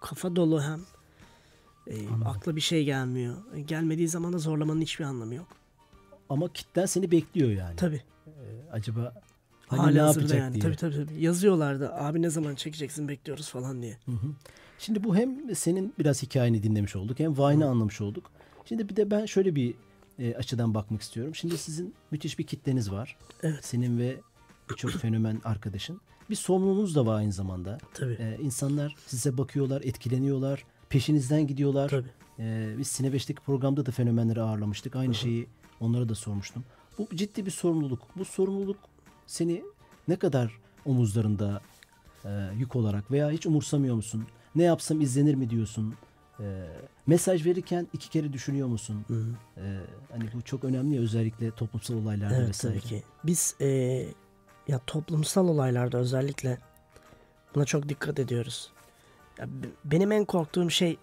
kafa 0.01 0.37
dolu 0.37 0.63
hem 0.63 0.81
e, 1.87 1.95
akla 2.25 2.57
bir 2.57 2.61
şey 2.61 2.85
gelmiyor. 2.85 3.37
E, 3.55 3.61
Gelmediği 3.61 4.09
zaman 4.09 4.33
da 4.33 4.39
zorlamanın 4.39 4.81
hiçbir 4.81 5.05
anlamı 5.05 5.35
yok. 5.35 5.49
Ama 6.29 6.53
kitlen 6.53 6.87
seni 6.87 7.11
bekliyor 7.11 7.51
yani. 7.51 7.77
Tabii. 7.77 8.03
Acaba 8.73 9.15
hani 9.67 9.81
Hali 9.81 9.95
ne 9.95 9.99
yapacak 9.99 10.39
yani. 10.39 10.53
diye. 10.55 10.63
Tabii 10.63 10.77
tabii 10.77 10.95
tabii. 10.95 11.23
Yazıyorlardı. 11.23 11.93
Abi 11.95 12.23
ne 12.23 12.31
zaman 12.31 12.55
çekeceksin 12.55 13.09
bekliyoruz 13.09 13.49
falan 13.51 13.83
diye. 13.83 13.99
Şimdi 14.79 15.05
bu 15.05 15.17
hem 15.17 15.55
senin 15.55 15.95
biraz 15.99 16.23
hikayeni 16.23 16.63
dinlemiş 16.63 16.97
olduk 16.97 17.19
hem 17.19 17.39
Vine'ı 17.39 17.67
anlamış 17.69 18.01
olduk. 18.01 18.31
Şimdi 18.65 18.89
bir 18.89 18.97
de 18.97 19.11
ben 19.11 19.27
şöyle 19.27 19.55
bir 19.55 19.75
e, 20.19 20.35
açıdan 20.35 20.75
bakmak 20.75 21.03
istiyorum. 21.03 21.35
Şimdi 21.35 21.59
sizin 21.59 21.95
müthiş 22.11 22.39
bir 22.39 22.47
kitleniz 22.47 22.93
var. 22.93 23.17
Evet. 23.43 23.65
Senin 23.65 23.99
ve 23.99 24.17
birçok 24.71 24.91
fenomen 25.01 25.41
arkadaşın. 25.45 26.01
Bir 26.31 26.35
sorumluluğunuz 26.37 26.95
da 26.95 27.07
var 27.07 27.19
aynı 27.19 27.33
zamanda. 27.33 27.79
Tabii. 27.95 28.13
E, 28.21 28.39
insanlar 28.43 28.95
size 29.07 29.39
bakıyorlar, 29.39 29.83
etkileniyorlar, 29.83 30.65
peşinizden 30.93 31.47
gidiyorlar. 31.47 31.89
Tabii. 31.89 32.09
E, 32.39 32.75
biz 32.79 32.89
Sine 32.89 33.09
5'teki 33.09 33.41
programda 33.41 33.87
da 33.87 33.91
fenomenleri 33.91 34.43
ağırlamıştık. 34.43 34.97
Aynı 34.97 35.15
şeyi 35.15 35.47
onlara 35.81 36.09
da 36.09 36.15
sormuştum. 36.15 36.65
Bu 36.99 37.09
ciddi 37.17 37.47
bir 37.47 37.51
sorumluluk. 37.51 38.03
Bu 38.17 38.25
sorumluluk 38.25 38.77
seni 39.27 39.63
ne 40.09 40.17
kadar 40.17 40.59
omuzlarında 40.85 41.61
e, 42.25 42.31
yük 42.57 42.77
olarak 42.77 43.11
veya 43.11 43.31
hiç 43.31 43.47
umursamıyor 43.47 43.95
musun? 43.95 44.27
Ne 44.55 44.63
yapsam 44.63 45.01
izlenir 45.01 45.35
mi 45.35 45.51
diyorsun? 45.51 45.95
E, 46.41 46.67
mesaj 47.07 47.47
verirken 47.47 47.89
iki 47.93 48.11
kere 48.11 48.33
düşünüyor 48.33 48.69
musun? 48.69 49.05
E, 49.57 49.63
hani 50.13 50.25
bu 50.35 50.43
çok 50.43 50.65
önemli 50.65 50.95
ya 50.95 51.03
özellikle 51.03 51.51
toplumsal 51.51 51.95
olaylarda 51.95 52.37
Evet 52.37 52.49
vesaire. 52.49 52.79
tabii 52.79 52.89
ki. 52.89 53.03
Biz 53.25 53.55
e, 53.61 53.67
ya 54.69 54.81
toplumsal 54.87 55.49
olaylarda 55.49 55.99
özellikle 55.99 56.59
buna 57.55 57.65
çok 57.65 57.89
dikkat 57.89 58.19
ediyoruz. 58.19 58.71
Ya, 59.43 59.49
benim 59.85 60.13
en 60.13 60.25
korktuğum 60.25 60.71
şey 60.71 60.99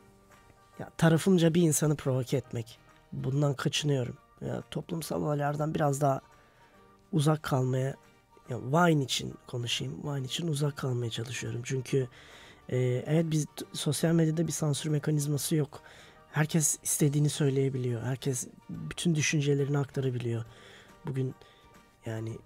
ya, 0.79 0.89
tarafımca 0.98 1.53
bir 1.53 1.62
insanı 1.62 1.96
provoke 1.96 2.38
etmek. 2.38 2.79
Bundan 3.13 3.53
kaçınıyorum. 3.53 4.17
Ya, 4.41 4.63
toplumsal 4.72 5.22
olaylardan 5.24 5.75
biraz 5.75 6.01
daha 6.01 6.22
uzak 7.12 7.43
kalmaya 7.43 7.96
ya, 8.50 8.58
Vine 8.62 9.03
için 9.03 9.34
konuşayım. 9.48 10.03
Vine 10.03 10.25
için 10.25 10.48
uzak 10.48 10.77
kalmaya 10.77 11.10
çalışıyorum. 11.10 11.62
Çünkü 11.63 12.08
e, 12.69 12.77
evet 13.08 13.25
biz 13.31 13.46
sosyal 13.74 14.13
medyada 14.13 14.48
bir 14.48 14.51
sansür 14.51 14.89
mekanizması 14.89 15.55
yok. 15.55 15.81
Herkes 16.31 16.79
istediğini 16.84 17.29
söyleyebiliyor. 17.29 18.01
Herkes 18.01 18.48
bütün 18.69 19.15
düşüncelerini 19.15 19.77
aktarabiliyor. 19.77 20.46
Bugün 21.05 21.36
yani 22.05 22.38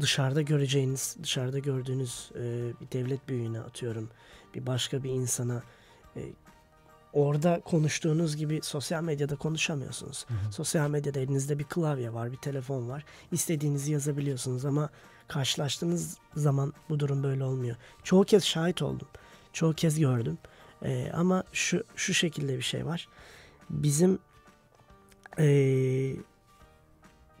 dışarıda 0.00 0.42
göreceğiniz, 0.42 1.16
dışarıda 1.22 1.58
gördüğünüz 1.58 2.30
e, 2.34 2.72
bir 2.80 2.90
devlet 2.92 3.28
büyüğüne 3.28 3.60
atıyorum. 3.60 4.10
Bir 4.54 4.66
başka 4.66 5.02
bir 5.02 5.10
insana 5.10 5.62
e, 6.16 6.22
orada 7.12 7.60
konuştuğunuz 7.64 8.36
gibi 8.36 8.60
sosyal 8.62 9.02
medyada 9.02 9.36
konuşamıyorsunuz. 9.36 10.26
Sosyal 10.50 10.90
medyada 10.90 11.20
elinizde 11.20 11.58
bir 11.58 11.64
klavye 11.64 12.12
var, 12.12 12.32
bir 12.32 12.36
telefon 12.36 12.88
var. 12.88 13.04
İstediğinizi 13.32 13.92
yazabiliyorsunuz 13.92 14.64
ama 14.64 14.90
karşılaştığınız 15.28 16.18
zaman 16.36 16.72
bu 16.88 17.00
durum 17.00 17.22
böyle 17.22 17.44
olmuyor. 17.44 17.76
Çoğu 18.04 18.24
kez 18.24 18.44
şahit 18.44 18.82
oldum. 18.82 19.08
Çoğu 19.52 19.74
kez 19.74 19.98
gördüm. 19.98 20.38
E, 20.82 21.10
ama 21.14 21.44
şu 21.52 21.84
şu 21.96 22.14
şekilde 22.14 22.56
bir 22.56 22.62
şey 22.62 22.86
var. 22.86 23.08
Bizim 23.70 24.18
e, 25.38 26.16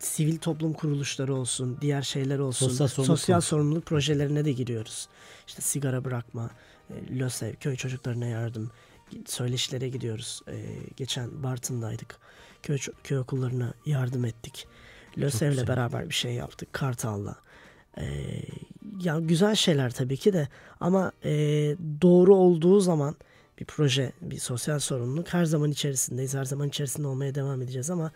sivil 0.00 0.38
toplum 0.38 0.72
kuruluşları 0.72 1.34
olsun, 1.34 1.78
diğer 1.80 2.02
şeyler 2.02 2.38
olsun, 2.38 2.68
Sosyal 2.68 2.88
sosyal, 2.88 3.16
sorumluluk 3.16 3.44
sorumluluk 3.44 3.86
projelerine 3.86 4.44
de 4.44 4.52
giriyoruz. 4.52 5.08
İşte 5.46 5.62
sigara 5.62 6.04
bırakma, 6.04 6.50
e, 6.90 7.18
LÖSEV, 7.18 7.54
köy 7.54 7.76
çocuklarına 7.76 8.26
yardım, 8.26 8.70
söyleşilere 9.26 9.88
gidiyoruz. 9.88 10.42
E, 10.48 10.56
geçen 10.96 11.42
Bartın'daydık. 11.42 12.18
Köy, 12.62 12.78
köy 13.04 13.18
okullarına 13.18 13.74
yardım 13.86 14.24
ettik. 14.24 14.66
LÖSEV'le 15.18 15.68
beraber 15.68 16.08
bir 16.08 16.14
şey 16.14 16.32
yaptık. 16.32 16.72
Kartal'la. 16.72 17.36
E, 17.98 18.04
ya 19.00 19.18
güzel 19.20 19.54
şeyler 19.54 19.90
tabii 19.90 20.16
ki 20.16 20.32
de 20.32 20.48
ama 20.80 21.12
e, 21.24 21.32
doğru 22.02 22.34
olduğu 22.34 22.80
zaman 22.80 23.16
bir 23.60 23.64
proje, 23.64 24.12
bir 24.20 24.38
sosyal 24.38 24.78
sorumluluk 24.78 25.28
her 25.28 25.44
zaman 25.44 25.70
içerisindeyiz. 25.70 26.34
Her 26.34 26.44
zaman 26.44 26.68
içerisinde 26.68 27.06
olmaya 27.06 27.34
devam 27.34 27.62
edeceğiz 27.62 27.90
ama 27.90 28.12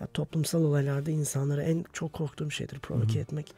ya 0.00 0.06
toplumsal 0.06 0.64
olaylarda 0.64 1.10
insanlara 1.10 1.62
en 1.62 1.84
çok 1.92 2.12
korktuğum 2.12 2.50
şeydir 2.50 2.78
provoke 2.78 3.18
etmek. 3.18 3.52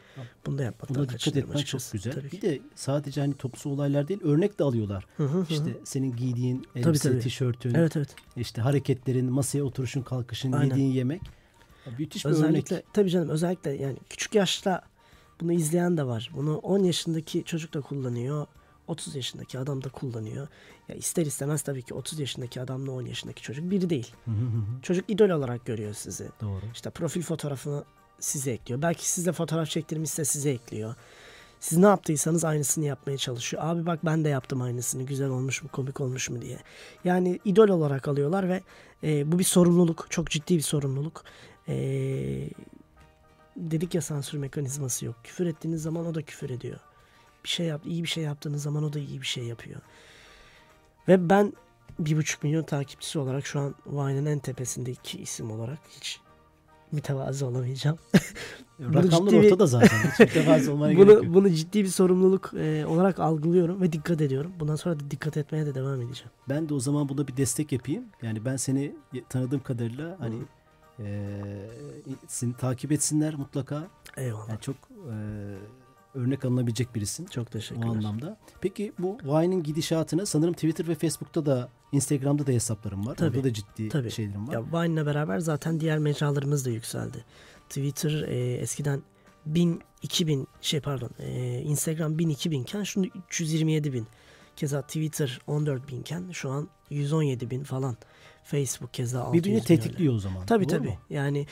Bunu 0.46 0.58
da 0.58 0.62
yapmaktan 0.62 0.96
Buna 0.96 1.08
dikkat 1.08 1.26
etmen 1.36 1.42
çok 1.42 1.54
açıkçası. 1.56 1.92
güzel. 1.92 2.12
Tabii 2.12 2.32
Bir 2.32 2.40
de 2.40 2.60
sadece 2.74 3.20
hani 3.20 3.34
toplumsal 3.34 3.70
olaylar 3.70 4.08
değil 4.08 4.20
örnek 4.24 4.58
de 4.58 4.64
alıyorlar. 4.64 5.06
Hı 5.16 5.24
hı 5.24 5.38
hı. 5.38 5.46
İşte 5.50 5.76
senin 5.84 6.16
giydiğin 6.16 6.66
elbise, 6.76 7.08
tabii. 7.10 7.20
tişörtün, 7.20 7.74
Evet 7.74 7.96
evet. 7.96 8.14
işte 8.36 8.62
hareketlerin, 8.62 9.32
masaya 9.32 9.62
oturuşun, 9.62 10.02
kalkışın, 10.02 10.52
Aynen. 10.52 10.70
yediğin 10.70 10.92
yemek. 10.92 11.22
Ya 11.86 11.92
Müthiş 11.98 12.24
bir 12.24 12.30
Özellikle 12.30 12.76
örnek. 12.76 12.92
tabii 12.94 13.10
canım 13.10 13.28
özellikle 13.28 13.70
yani 13.70 13.96
küçük 14.10 14.34
yaşta 14.34 14.82
bunu 15.40 15.52
izleyen 15.52 15.96
de 15.96 16.06
var. 16.06 16.30
Bunu 16.36 16.56
10 16.58 16.78
yaşındaki 16.78 17.44
çocuk 17.44 17.74
da 17.74 17.80
kullanıyor. 17.80 18.46
30 18.86 19.14
yaşındaki 19.14 19.58
adam 19.58 19.84
da 19.84 19.88
kullanıyor. 19.88 20.48
Ya 20.90 20.96
ister 20.96 21.26
istemez 21.26 21.62
tabii 21.62 21.82
ki 21.82 21.94
30 21.94 22.20
yaşındaki 22.20 22.60
adamla 22.60 22.92
10 22.92 23.02
yaşındaki 23.02 23.42
çocuk 23.42 23.70
biri 23.70 23.90
değil. 23.90 24.14
Çocuk 24.82 25.10
idol 25.10 25.30
olarak 25.30 25.64
görüyor 25.64 25.94
sizi. 25.94 26.28
Doğru. 26.40 26.62
İşte 26.74 26.90
profil 26.90 27.22
fotoğrafını 27.22 27.84
size 28.20 28.50
ekliyor. 28.50 28.82
Belki 28.82 29.08
siz 29.08 29.26
de 29.26 29.32
fotoğraf 29.32 29.68
çektirmişse 29.68 30.24
size 30.24 30.50
ekliyor. 30.50 30.94
Siz 31.60 31.78
ne 31.78 31.86
yaptıysanız 31.86 32.44
aynısını 32.44 32.84
yapmaya 32.84 33.16
çalışıyor. 33.16 33.62
Abi 33.66 33.86
bak 33.86 33.98
ben 34.04 34.24
de 34.24 34.28
yaptım 34.28 34.62
aynısını. 34.62 35.02
Güzel 35.02 35.28
olmuş 35.28 35.62
mu, 35.62 35.68
komik 35.72 36.00
olmuş 36.00 36.30
mu 36.30 36.42
diye. 36.42 36.58
Yani 37.04 37.40
idol 37.44 37.68
olarak 37.68 38.08
alıyorlar 38.08 38.48
ve 38.48 38.62
e, 39.04 39.32
bu 39.32 39.38
bir 39.38 39.44
sorumluluk. 39.44 40.06
Çok 40.10 40.30
ciddi 40.30 40.56
bir 40.56 40.62
sorumluluk. 40.62 41.24
E, 41.68 41.74
dedik 43.56 43.94
ya 43.94 44.02
sansür 44.02 44.38
mekanizması 44.38 45.06
yok. 45.06 45.16
Küfür 45.24 45.46
ettiğiniz 45.46 45.82
zaman 45.82 46.06
o 46.06 46.14
da 46.14 46.22
küfür 46.22 46.50
ediyor. 46.50 46.78
Bir 47.44 47.48
şey 47.48 47.66
yap, 47.66 47.80
iyi 47.86 48.02
bir 48.02 48.08
şey 48.08 48.24
yaptığınız 48.24 48.62
zaman 48.62 48.84
o 48.84 48.92
da 48.92 48.98
iyi 48.98 49.20
bir 49.20 49.26
şey 49.26 49.44
yapıyor. 49.44 49.80
Ve 51.10 51.30
ben 51.30 51.52
bir 51.98 52.16
buçuk 52.16 52.42
milyon 52.42 52.62
takipçisi 52.62 53.18
olarak 53.18 53.46
şu 53.46 53.60
an 53.60 53.74
Vine'ın 53.86 54.26
en 54.26 54.38
tepesindeki 54.38 55.18
isim 55.18 55.50
olarak 55.50 55.78
hiç 55.88 56.20
mütevazı 56.92 57.46
olamayacağım. 57.46 57.98
Rakamlar 58.80 59.02
ciddi 59.30 59.42
bir- 59.42 59.46
ortada 59.46 59.66
zaten. 59.66 59.98
Hiç 60.12 60.20
mütevazı 60.20 60.72
olmaya 60.72 60.92
gerek 60.96 61.08
yok. 61.08 61.24
bunu, 61.24 61.34
bunu 61.34 61.50
ciddi 61.50 61.84
bir 61.84 61.88
sorumluluk 61.88 62.50
e, 62.54 62.86
olarak 62.86 63.20
algılıyorum 63.20 63.80
ve 63.80 63.92
dikkat 63.92 64.20
ediyorum. 64.20 64.52
Bundan 64.60 64.76
sonra 64.76 65.00
da 65.00 65.10
dikkat 65.10 65.36
etmeye 65.36 65.66
de 65.66 65.74
devam 65.74 66.02
edeceğim. 66.02 66.30
Ben 66.48 66.68
de 66.68 66.74
o 66.74 66.80
zaman 66.80 67.08
buna 67.08 67.28
bir 67.28 67.36
destek 67.36 67.72
yapayım. 67.72 68.04
Yani 68.22 68.44
ben 68.44 68.56
seni 68.56 68.94
tanıdığım 69.28 69.60
kadarıyla 69.60 70.16
hani 70.20 70.36
eee, 70.98 71.70
seni 72.26 72.54
takip 72.56 72.92
etsinler 72.92 73.34
mutlaka. 73.34 73.86
Eyvallah. 74.16 74.48
Yani 74.48 74.60
çok 74.60 74.76
eee, 74.90 75.14
örnek 76.14 76.44
alınabilecek 76.44 76.94
birisin. 76.94 77.26
Çok 77.26 77.46
O 77.48 77.50
teşekkürler. 77.50 77.88
anlamda. 77.88 78.36
Peki 78.60 78.92
bu 78.98 79.18
Vine'in 79.24 79.62
gidişatını 79.62 80.26
sanırım 80.26 80.54
Twitter 80.54 80.88
ve 80.88 80.94
Facebook'ta 80.94 81.46
da 81.46 81.68
Instagram'da 81.92 82.46
da 82.46 82.52
hesaplarım 82.52 83.06
var. 83.06 83.14
Tabii, 83.16 83.36
Orada 83.36 83.48
da 83.48 83.52
ciddi 83.52 83.88
tabii. 83.88 84.10
şeylerim 84.10 84.48
var. 84.48 84.52
Ya 84.52 84.62
Vine'la 84.62 85.06
beraber 85.06 85.38
zaten 85.38 85.80
diğer 85.80 85.98
mecralarımız 85.98 86.66
da 86.66 86.70
yükseldi. 86.70 87.24
Twitter 87.68 88.22
e, 88.28 88.54
eskiden 88.54 89.02
1000 89.46 89.80
2000 90.02 90.48
şey 90.60 90.80
pardon 90.80 91.10
e, 91.18 91.60
Instagram 91.60 92.18
1000 92.18 92.28
2000 92.28 92.62
iken 92.62 92.82
şimdi 92.82 93.10
327 93.28 93.92
bin. 93.92 94.06
Keza 94.56 94.82
Twitter 94.82 95.40
14 95.46 95.88
binken 95.88 96.30
şu 96.32 96.50
an 96.50 96.68
117 96.90 97.50
bin 97.50 97.62
falan. 97.64 97.96
Facebook 98.44 98.94
keza 98.94 99.20
600 99.22 99.32
Birbirini 99.44 99.56
bin 99.56 99.72
öyle. 99.72 99.82
tetikliyor 99.82 100.14
o 100.14 100.18
zaman. 100.18 100.46
Tabii 100.46 100.64
Doğru 100.68 100.78
tabii. 100.78 100.88
mu? 100.88 100.94
Yani 101.10 101.46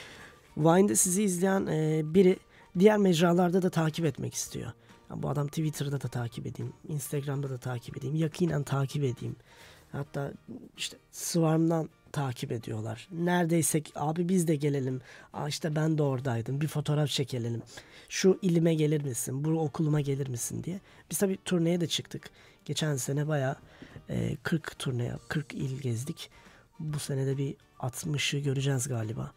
Vine'de 0.56 0.94
sizi 0.96 1.22
izleyen 1.22 1.66
e, 1.66 2.02
biri 2.04 2.36
diğer 2.78 2.98
mecralarda 2.98 3.62
da 3.62 3.70
takip 3.70 4.04
etmek 4.04 4.34
istiyor. 4.34 4.72
Ya 5.10 5.22
bu 5.22 5.28
adam 5.28 5.48
Twitter'da 5.48 6.00
da 6.00 6.08
takip 6.08 6.46
edeyim, 6.46 6.72
Instagram'da 6.88 7.50
da 7.50 7.58
takip 7.58 7.96
edeyim, 7.96 8.16
yakinen 8.16 8.62
takip 8.62 9.04
edeyim. 9.04 9.36
Hatta 9.92 10.32
işte 10.76 10.96
Swarm'dan 11.12 11.88
takip 12.12 12.52
ediyorlar. 12.52 13.08
Neredeysek 13.12 13.92
abi 13.94 14.28
biz 14.28 14.48
de 14.48 14.56
gelelim. 14.56 15.00
Aa 15.32 15.48
işte 15.48 15.76
ben 15.76 15.98
de 15.98 16.02
oradaydım. 16.02 16.60
Bir 16.60 16.68
fotoğraf 16.68 17.08
çekelim. 17.08 17.62
Şu 18.08 18.38
ilime 18.42 18.74
gelir 18.74 19.04
misin? 19.04 19.44
Bu 19.44 19.60
okuluma 19.60 20.00
gelir 20.00 20.28
misin 20.28 20.64
diye. 20.64 20.80
Biz 21.10 21.18
tabii 21.18 21.38
turneye 21.44 21.80
de 21.80 21.86
çıktık. 21.86 22.30
Geçen 22.64 22.96
sene 22.96 23.28
bayağı 23.28 23.56
e, 24.10 24.36
40 24.42 24.78
turne 24.78 25.04
yap, 25.04 25.20
40 25.28 25.54
il 25.54 25.80
gezdik. 25.80 26.30
Bu 26.78 26.98
sene 26.98 27.26
de 27.26 27.38
bir 27.38 27.56
60'ı 27.78 28.40
göreceğiz 28.40 28.88
galiba. 28.88 29.32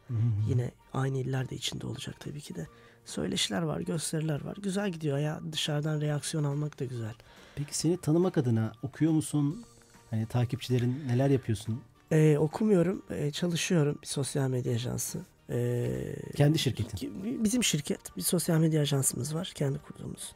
Yine 0.50 0.72
aynı 0.94 1.18
iller 1.18 1.50
de 1.50 1.56
içinde 1.56 1.88
olacak 1.88 2.16
tabii 2.20 2.42
ki 2.42 2.56
de. 2.56 2.68
Söyleşiler 3.06 3.62
var, 3.62 3.80
gösteriler 3.80 4.46
var. 4.46 4.58
Güzel 4.64 4.90
gidiyor 4.90 5.18
ya. 5.18 5.40
Dışarıdan 5.52 6.02
reaksiyon 6.02 6.44
almak 6.44 6.80
da 6.80 6.86
güzel. 6.86 7.14
Peki 7.56 7.78
seni 7.78 7.98
tanımak 7.98 8.38
adına 8.38 8.72
okuyor 8.84 9.12
musun? 9.12 9.64
Hani 10.10 10.26
takipçilerin 10.26 11.04
neler 11.08 11.30
yapıyorsun? 11.30 11.82
Ee, 12.12 12.38
okumuyorum, 12.38 13.02
ee, 13.10 13.32
çalışıyorum 13.32 13.98
bir 14.02 14.08
sosyal 14.08 14.50
medya 14.50 14.74
ajansı. 14.74 15.20
Ee, 15.50 16.16
Kendi 16.36 16.60
şirketin. 16.60 17.44
Bizim 17.44 17.64
şirket, 17.64 18.18
bir 18.18 18.22
sosyal 18.22 18.60
medya 18.60 18.82
ajansımız 18.82 19.36
var, 19.36 19.52
kendi 19.56 19.80
kurduğumuz. 19.80 20.34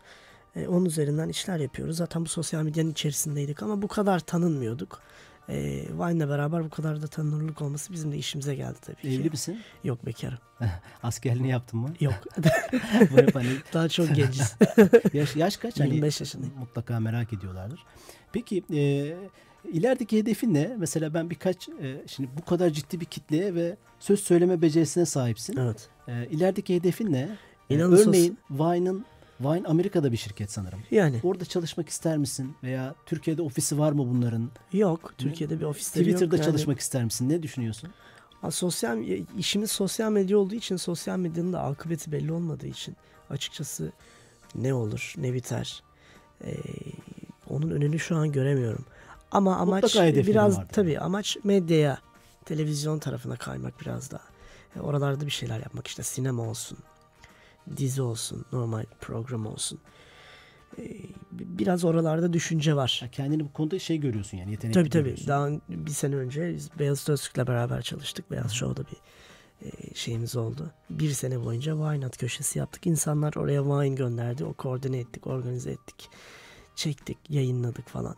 Ee, 0.56 0.68
onun 0.68 0.86
üzerinden 0.86 1.30
işler 1.30 1.60
yapıyoruz. 1.60 1.98
Zaten 1.98 2.26
bu 2.26 2.30
sosyal 2.30 2.64
medyanın 2.64 2.92
içerisindeydik 2.92 3.64
ama 3.64 3.82
bu 3.82 3.88
kadar 3.88 4.20
tanınmıyorduk. 4.20 5.02
Ee, 5.50 5.86
Vine'la 5.92 6.30
beraber 6.30 6.64
bu 6.64 6.70
kadar 6.70 7.02
da 7.02 7.08
tanınırlık 7.08 7.62
olması 7.62 7.94
bizim 7.94 8.12
de 8.12 8.18
işimize 8.18 8.56
geldi 8.56 8.78
tabii 8.82 9.02
ki. 9.02 9.08
Evli 9.08 9.30
misin? 9.30 9.60
Yok 9.84 10.06
bekarım. 10.06 10.38
Askerliğini 11.04 11.50
yaptın 11.50 11.80
mı? 11.80 11.94
Yok. 12.00 12.14
Bu 13.12 13.18
hep 13.18 13.36
hani 13.36 13.48
Daha 13.74 13.90
çok 13.90 14.16
genciz. 14.16 14.56
yaş, 15.14 15.36
yaş 15.36 15.58
kaç? 15.58 15.80
Hani 15.80 15.90
25 15.90 16.20
yaşındayım. 16.20 16.54
Mutlaka 16.60 17.00
merak 17.00 17.34
ediyorlardır. 17.34 17.80
Peki 18.34 18.64
e, 18.74 18.80
ilerideki 19.72 20.18
hedefin 20.20 20.54
ne? 20.54 20.76
Mesela 20.78 21.14
ben 21.14 21.30
birkaç 21.30 21.70
e, 21.70 22.02
şimdi 22.08 22.30
bu 22.38 22.46
kadar 22.46 22.70
ciddi 22.70 23.00
bir 23.00 23.06
kitleye 23.06 23.56
ve 23.56 23.78
söz 24.00 24.20
söyleme 24.20 24.62
becerisine 24.62 25.06
sahipsin. 25.06 25.58
Evet. 25.58 25.90
E, 26.08 26.28
ilerideki 26.28 26.76
hedefin 26.76 27.14
ne? 27.14 27.30
E, 27.70 27.76
İnanın 27.76 27.96
sos- 27.98 28.08
örneğin 28.10 28.38
Vine'ın 28.52 29.06
Vine 29.40 29.68
Amerika'da 29.68 30.12
bir 30.12 30.18
şirket 30.18 30.52
sanırım. 30.52 30.80
Yani 30.92 31.20
Orada 31.24 31.46
çalışmak 31.46 31.90
ister 31.90 32.18
misin? 32.18 32.56
Veya 32.64 32.96
Türkiye'de 33.06 33.42
ofisi 33.42 33.80
var 33.80 33.92
mı 33.92 34.08
bunların? 34.10 34.50
yok. 34.74 35.14
Türkiye'de 35.18 35.60
bir 35.60 35.66
ofisleri 35.66 36.10
yok. 36.10 36.14
Twitter'da 36.14 36.36
Yani- 36.36 36.46
çalışmak 36.46 36.80
ister 36.80 37.04
misin? 37.04 37.30
Ne 37.30 37.44
düşünüyorsun? 37.44 37.90
Sosyal 38.52 39.00
işimiz 39.38 39.72
sosyal 39.72 40.12
medya 40.12 40.38
olduğu 40.38 40.56
için 40.56 40.76
sosyal 40.76 41.18
medyanın 41.20 41.54
da 41.54 41.62
akıbeti 41.64 42.12
belli 42.12 42.32
olmadığı 42.32 42.68
için 42.68 42.96
açıkçası 43.30 43.92
ne 44.56 44.74
olur 44.74 45.14
ne 45.18 45.34
biter 45.34 45.84
ee, 46.46 46.56
onun 47.50 47.72
önünü 47.72 48.00
şu 48.00 48.16
an 48.16 48.32
göremiyorum. 48.32 48.86
Ama 49.32 49.56
amaç 49.58 49.96
biraz 49.96 50.60
tabii 50.72 51.00
amaç 51.00 51.38
medyaya 51.44 52.00
televizyon 52.46 53.00
tarafına 53.00 53.36
kaymak 53.36 53.82
biraz 53.82 54.12
daha. 54.12 54.22
E, 54.76 54.80
oralarda 54.80 55.26
bir 55.26 55.32
şeyler 55.32 55.60
yapmak 55.60 55.88
işte 55.88 56.04
sinema 56.04 56.44
olsun, 56.44 56.78
dizi 57.78 58.02
olsun, 58.02 58.46
normal 58.52 58.86
program 59.02 59.46
olsun. 59.46 59.80
Ee, 60.80 60.84
biraz 61.32 61.86
oralarda 61.86 62.34
düşünce 62.34 62.76
var. 62.76 63.10
Kendini 63.12 63.44
bu 63.44 63.54
konuda 63.54 63.80
şey 63.80 63.98
görüyorsun 63.98 64.38
yani 64.38 64.52
yetenekli 64.52 64.80
Tabii 64.80 64.90
tabii. 64.90 65.02
görüyorsun. 65.04 65.28
Daha 65.28 65.50
bir 65.70 65.92
sene 65.92 66.16
önce 66.16 66.54
biz 66.56 66.70
Beyaz 66.80 67.10
Öztürk'le 67.10 67.48
beraber 67.48 67.82
çalıştık. 67.82 68.32
Beyaz 68.32 68.52
Show'da 68.52 68.84
bir 68.88 68.98
e, 69.68 69.94
şeyimiz 69.96 70.36
oldu. 70.36 70.72
Bir 70.90 71.10
sene 71.10 71.44
boyunca 71.44 71.72
Wine 71.74 72.06
At 72.06 72.18
köşesi 72.18 72.60
yaptık. 72.60 72.88
İnsanlar 72.88 73.34
oraya 73.34 73.62
wine 73.64 73.96
gönderdi. 73.96 74.46
O 74.46 74.54
koordine 74.54 74.98
ettik, 74.98 75.28
organize 75.28 75.72
ettik. 75.72 76.10
Çektik, 76.76 77.18
yayınladık 77.30 77.88
falan. 77.88 78.16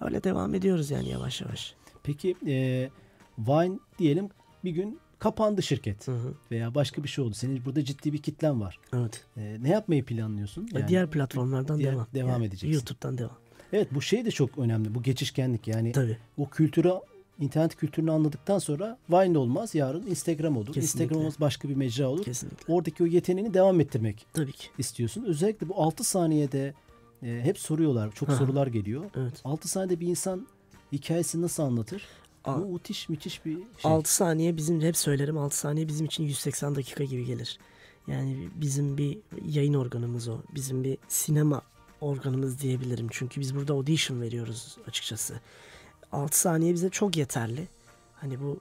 Öyle 0.00 0.24
devam 0.24 0.54
ediyoruz 0.54 0.90
yani 0.90 1.08
yavaş 1.08 1.40
yavaş. 1.40 1.74
Peki 2.02 2.36
e, 2.46 2.90
Vine 3.38 3.78
diyelim 3.98 4.28
bir 4.64 4.70
gün 4.70 5.00
kapandı 5.20 5.62
şirket 5.62 6.08
Hı 6.08 6.12
hı. 6.12 6.34
veya 6.50 6.74
başka 6.74 7.04
bir 7.04 7.08
şey 7.08 7.24
oldu. 7.24 7.34
Senin 7.34 7.64
burada 7.64 7.84
ciddi 7.84 8.12
bir 8.12 8.18
kitlen 8.18 8.60
var. 8.60 8.78
Evet. 8.94 9.24
E, 9.36 9.56
ne 9.62 9.68
yapmayı 9.68 10.04
planlıyorsun? 10.04 10.68
E, 10.74 10.88
diğer 10.88 11.10
platformlardan 11.10 11.78
diğer- 11.78 11.92
devam. 11.92 12.06
devam 12.14 12.28
Yani 12.30 12.44
edeceksin. 12.44 12.68
YouTube'dan 12.72 13.18
devam. 13.18 13.36
Evet 13.72 13.88
bu 13.94 14.02
şey 14.02 14.24
de 14.24 14.30
çok 14.30 14.58
önemli. 14.58 14.94
Bu 14.94 15.02
geçişkenlik 15.02 15.68
yani 15.68 15.92
Tabii. 15.92 16.18
o 16.38 16.48
kültürü 16.48 16.92
internet 17.40 17.76
kültürünü 17.76 18.10
anladıktan 18.12 18.58
sonra 18.58 18.98
Vine 19.10 19.38
olmaz 19.38 19.74
yarın 19.74 20.06
Instagram 20.06 20.56
olur. 20.56 20.66
Kesinlikle. 20.66 20.84
Instagram 21.04 21.20
olmaz 21.20 21.34
başka 21.40 21.68
bir 21.68 21.74
mecra 21.74 22.08
olur. 22.08 22.24
Kesinlikle. 22.24 22.74
Oradaki 22.74 23.02
o 23.02 23.06
yeteneğini 23.06 23.54
devam 23.54 23.80
ettirmek 23.80 24.26
Tabii 24.32 24.52
ki. 24.52 24.66
istiyorsun. 24.78 25.24
Özellikle 25.24 25.68
bu 25.68 25.82
6 25.82 26.04
saniyede 26.04 26.74
e, 27.22 27.40
hep 27.42 27.58
soruyorlar. 27.58 28.12
Çok 28.12 28.28
hı. 28.28 28.36
sorular 28.36 28.66
geliyor. 28.66 29.04
Evet. 29.16 29.40
6 29.44 29.68
saniyede 29.68 30.00
bir 30.00 30.06
insan 30.06 30.46
hikayesini 30.92 31.42
nasıl 31.42 31.62
anlatır? 31.62 32.02
A- 32.44 32.60
Bu 32.60 32.66
müthiş 32.66 33.08
müthiş 33.08 33.44
bir 33.44 33.54
şey. 33.54 33.90
6 33.90 34.14
saniye 34.14 34.56
bizim 34.56 34.80
hep 34.80 34.96
söylerim 34.96 35.38
6 35.38 35.56
saniye 35.58 35.88
bizim 35.88 36.06
için 36.06 36.24
180 36.24 36.74
dakika 36.74 37.04
gibi 37.04 37.24
gelir. 37.24 37.58
Yani 38.06 38.48
bizim 38.54 38.98
bir 38.98 39.18
yayın 39.46 39.74
organımız 39.74 40.28
o. 40.28 40.38
Bizim 40.54 40.84
bir 40.84 40.98
sinema 41.08 41.62
organımız 42.00 42.60
diyebilirim. 42.60 43.06
Çünkü 43.10 43.40
biz 43.40 43.56
burada 43.56 43.72
audition 43.72 44.20
veriyoruz 44.20 44.76
açıkçası. 44.88 45.40
6 46.12 46.40
saniye 46.40 46.74
bize 46.74 46.90
çok 46.90 47.16
yeterli. 47.16 47.68
Hani 48.14 48.40
bu 48.40 48.60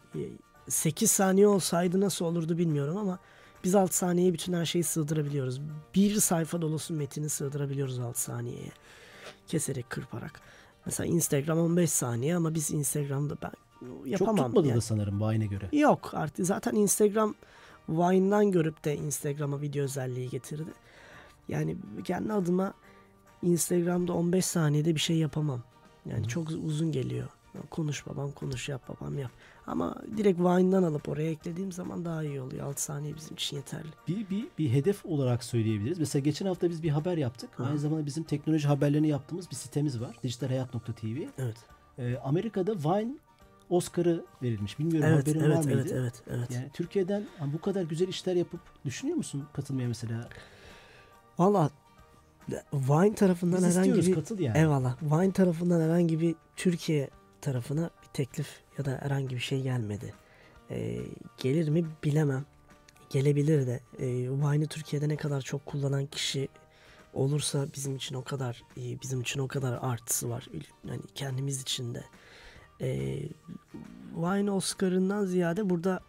8 0.69 1.11
saniye 1.11 1.47
olsaydı 1.47 2.01
nasıl 2.01 2.25
olurdu 2.25 2.57
bilmiyorum 2.57 2.97
ama 2.97 3.19
biz 3.63 3.75
6 3.75 3.97
saniyeye 3.97 4.33
bütün 4.33 4.53
her 4.53 4.65
şeyi 4.65 4.83
sığdırabiliyoruz. 4.83 5.61
Bir 5.95 6.15
sayfa 6.19 6.61
dolusu 6.61 6.93
metini 6.93 7.29
sığdırabiliyoruz 7.29 7.99
6 7.99 8.21
saniyeye. 8.21 8.71
Keserek, 9.47 9.89
kırparak. 9.89 10.41
Mesela 10.85 11.07
Instagram 11.07 11.59
15 11.59 11.91
saniye 11.91 12.35
ama 12.35 12.53
biz 12.55 12.71
Instagram'da 12.71 13.35
ben 13.41 13.51
yapamam. 14.05 14.35
Çok 14.35 14.45
tutmadı 14.45 14.67
yani. 14.67 14.77
da 14.77 14.81
sanırım 14.81 15.21
Vine'e 15.21 15.45
göre. 15.45 15.69
Yok 15.71 16.11
artık 16.13 16.45
zaten 16.45 16.75
Instagram 16.75 17.35
Vine'dan 17.89 18.51
görüp 18.51 18.85
de 18.85 18.95
Instagram'a 18.95 19.61
video 19.61 19.83
özelliği 19.83 20.29
getirdi. 20.29 20.71
Yani 21.47 21.77
kendi 22.03 22.33
adıma 22.33 22.73
Instagram'da 23.41 24.13
15 24.13 24.45
saniyede 24.45 24.95
bir 24.95 24.99
şey 24.99 25.17
yapamam. 25.17 25.61
Yani 26.05 26.27
çok 26.27 26.49
uzun 26.49 26.91
geliyor. 26.91 27.27
Konuş 27.69 28.07
babam 28.07 28.31
konuş 28.31 28.69
yap 28.69 28.81
babam 28.89 29.19
yap. 29.19 29.31
Ama 29.67 29.95
direkt 30.17 30.39
Vine'dan 30.39 30.83
alıp 30.83 31.09
oraya 31.09 31.31
eklediğim 31.31 31.71
zaman 31.71 32.05
daha 32.05 32.23
iyi 32.23 32.41
oluyor. 32.41 32.67
6 32.67 32.83
saniye 32.83 33.15
bizim 33.15 33.33
için 33.33 33.57
yeterli. 33.57 33.87
Bir, 34.07 34.29
bir, 34.29 34.47
bir 34.57 34.69
hedef 34.69 35.05
olarak 35.05 35.43
söyleyebiliriz. 35.43 35.99
Mesela 35.99 36.23
geçen 36.23 36.45
hafta 36.45 36.69
biz 36.69 36.83
bir 36.83 36.89
haber 36.89 37.17
yaptık. 37.17 37.49
Hı. 37.55 37.65
Aynı 37.65 37.79
zamanda 37.79 38.05
bizim 38.05 38.23
teknoloji 38.23 38.67
haberlerini 38.67 39.07
yaptığımız 39.07 39.51
bir 39.51 39.55
sitemiz 39.55 40.01
var. 40.01 40.17
Dijitalhayat.tv. 40.23 41.27
Evet. 41.37 41.57
Ee, 41.97 42.17
Amerika'da 42.17 42.75
Vine 42.75 43.17
Oscar'ı 43.69 44.25
verilmiş. 44.43 44.79
Bilmiyorum 44.79 45.09
Evet, 45.13 45.27
haberin 45.27 45.39
evet, 45.39 45.57
var 45.57 45.63
mıydı? 45.63 45.79
evet, 45.81 45.91
evet, 45.93 46.23
evet. 46.29 46.51
Yani 46.51 46.69
Türkiye'den 46.73 47.23
bu 47.53 47.61
kadar 47.61 47.83
güzel 47.83 48.07
işler 48.07 48.35
yapıp 48.35 48.59
düşünüyor 48.85 49.17
musun 49.17 49.47
katılmaya 49.53 49.87
mesela? 49.87 50.29
Valla 51.39 51.69
Vine 52.73 53.15
tarafından 53.15 53.57
Biz 53.57 53.77
herhangi 53.77 54.07
bir 54.07 54.13
katıl 54.13 54.39
yani. 54.39 54.57
Eyvallah. 54.57 54.97
Vine 55.01 55.31
tarafından 55.31 55.81
herhangi 55.81 56.19
bir 56.19 56.35
Türkiye 56.55 57.09
tarafına 57.41 57.89
bir 58.03 58.07
teklif 58.07 58.47
ya 58.77 58.85
da 58.85 58.99
herhangi 59.01 59.35
bir 59.35 59.41
şey 59.41 59.61
gelmedi. 59.61 60.13
Ee, 60.71 60.99
gelir 61.37 61.69
mi 61.69 61.85
bilemem. 62.03 62.45
Gelebilir 63.09 63.67
de. 63.67 63.79
Ee, 63.99 64.05
Vine'ı 64.29 64.67
Türkiye'de 64.67 65.09
ne 65.09 65.17
kadar 65.17 65.41
çok 65.41 65.65
kullanan 65.65 66.05
kişi 66.05 66.47
olursa 67.13 67.65
bizim 67.75 67.95
için 67.95 68.15
o 68.15 68.23
kadar 68.23 68.63
bizim 68.77 69.21
için 69.21 69.39
o 69.39 69.47
kadar 69.47 69.79
artısı 69.81 70.29
var. 70.29 70.47
Yani 70.87 71.01
kendimiz 71.15 71.61
için 71.61 71.93
de. 71.93 72.03
Ee, 72.81 73.19
Vine 74.15 74.51
Oscar'ından 74.51 75.25
ziyade 75.25 75.69
burada 75.69 75.99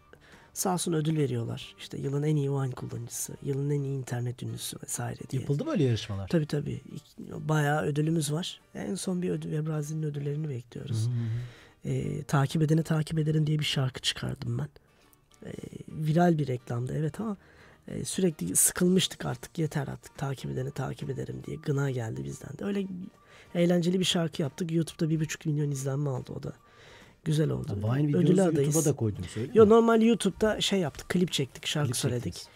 sağ 0.53 0.73
olsun 0.73 0.93
ödül 0.93 1.17
veriyorlar. 1.19 1.75
İşte 1.79 1.99
yılın 1.99 2.23
en 2.23 2.37
iyi 2.37 2.53
Vine 2.53 2.71
kullanıcısı, 2.71 3.37
yılın 3.43 3.71
en 3.71 3.83
iyi 3.83 3.99
internet 3.99 4.43
ünlüsü 4.43 4.77
vesaire 4.83 5.21
diye. 5.31 5.43
Yapıldı 5.43 5.67
böyle 5.67 5.85
yarışmalar. 5.85 6.29
Tabii 6.29 6.47
tabii. 6.47 6.81
Bayağı 7.19 7.83
ödülümüz 7.83 8.33
var. 8.33 8.61
En 8.75 8.95
son 8.95 9.23
bir 9.23 9.31
ödül 9.31 9.51
Webrazi'nin 9.51 10.03
ödüllerini 10.03 10.49
bekliyoruz. 10.49 11.07
Hı 11.07 11.11
hı 11.11 11.15
hı. 11.15 11.95
Ee, 11.95 12.23
takip 12.23 12.63
edene 12.63 12.83
takip 12.83 13.19
ederim 13.19 13.47
diye 13.47 13.59
bir 13.59 13.65
şarkı 13.65 14.01
çıkardım 14.01 14.59
ben. 14.59 14.69
Ee, 15.47 15.53
viral 15.89 16.39
bir 16.39 16.47
reklamdı 16.47 16.95
evet 16.97 17.21
ama 17.21 17.37
e, 17.89 18.05
sürekli 18.05 18.57
sıkılmıştık 18.57 19.27
artık 19.27 19.59
yeter 19.59 19.89
artık 19.89 20.19
takip 20.19 20.51
edeni 20.51 20.71
takip 20.71 21.11
ederim 21.11 21.43
diye 21.47 21.57
gına 21.57 21.91
geldi 21.91 22.25
bizden 22.25 22.59
de. 22.59 22.65
Öyle 22.65 22.87
eğlenceli 23.55 24.01
bir 24.01 24.05
şarkı 24.05 24.43
yaptık. 24.43 24.73
YouTube'da 24.73 25.11
bir 25.11 25.21
buçuk 25.21 25.47
milyon 25.47 25.71
izlenme 25.71 26.11
aldı 26.11 26.33
o 26.33 26.43
da. 26.43 26.53
Güzel 27.25 27.51
oldu. 27.51 27.79
Ha, 27.83 27.97
Vine 27.97 28.09
videonuzu 28.09 28.33
adayız. 28.43 28.75
YouTube'a 28.75 28.85
da 28.93 28.97
koydunuz 28.97 29.37
öyle 29.37 29.51
Yo 29.55 29.65
mi? 29.65 29.71
normal 29.71 30.03
YouTube'da 30.03 30.61
şey 30.61 30.81
yaptık, 30.81 31.09
klip 31.09 31.33
çektik, 31.33 31.67
şarkı 31.67 31.87
Klip 31.89 31.97
söyledik. 31.97 32.35
çektiniz. 32.35 32.49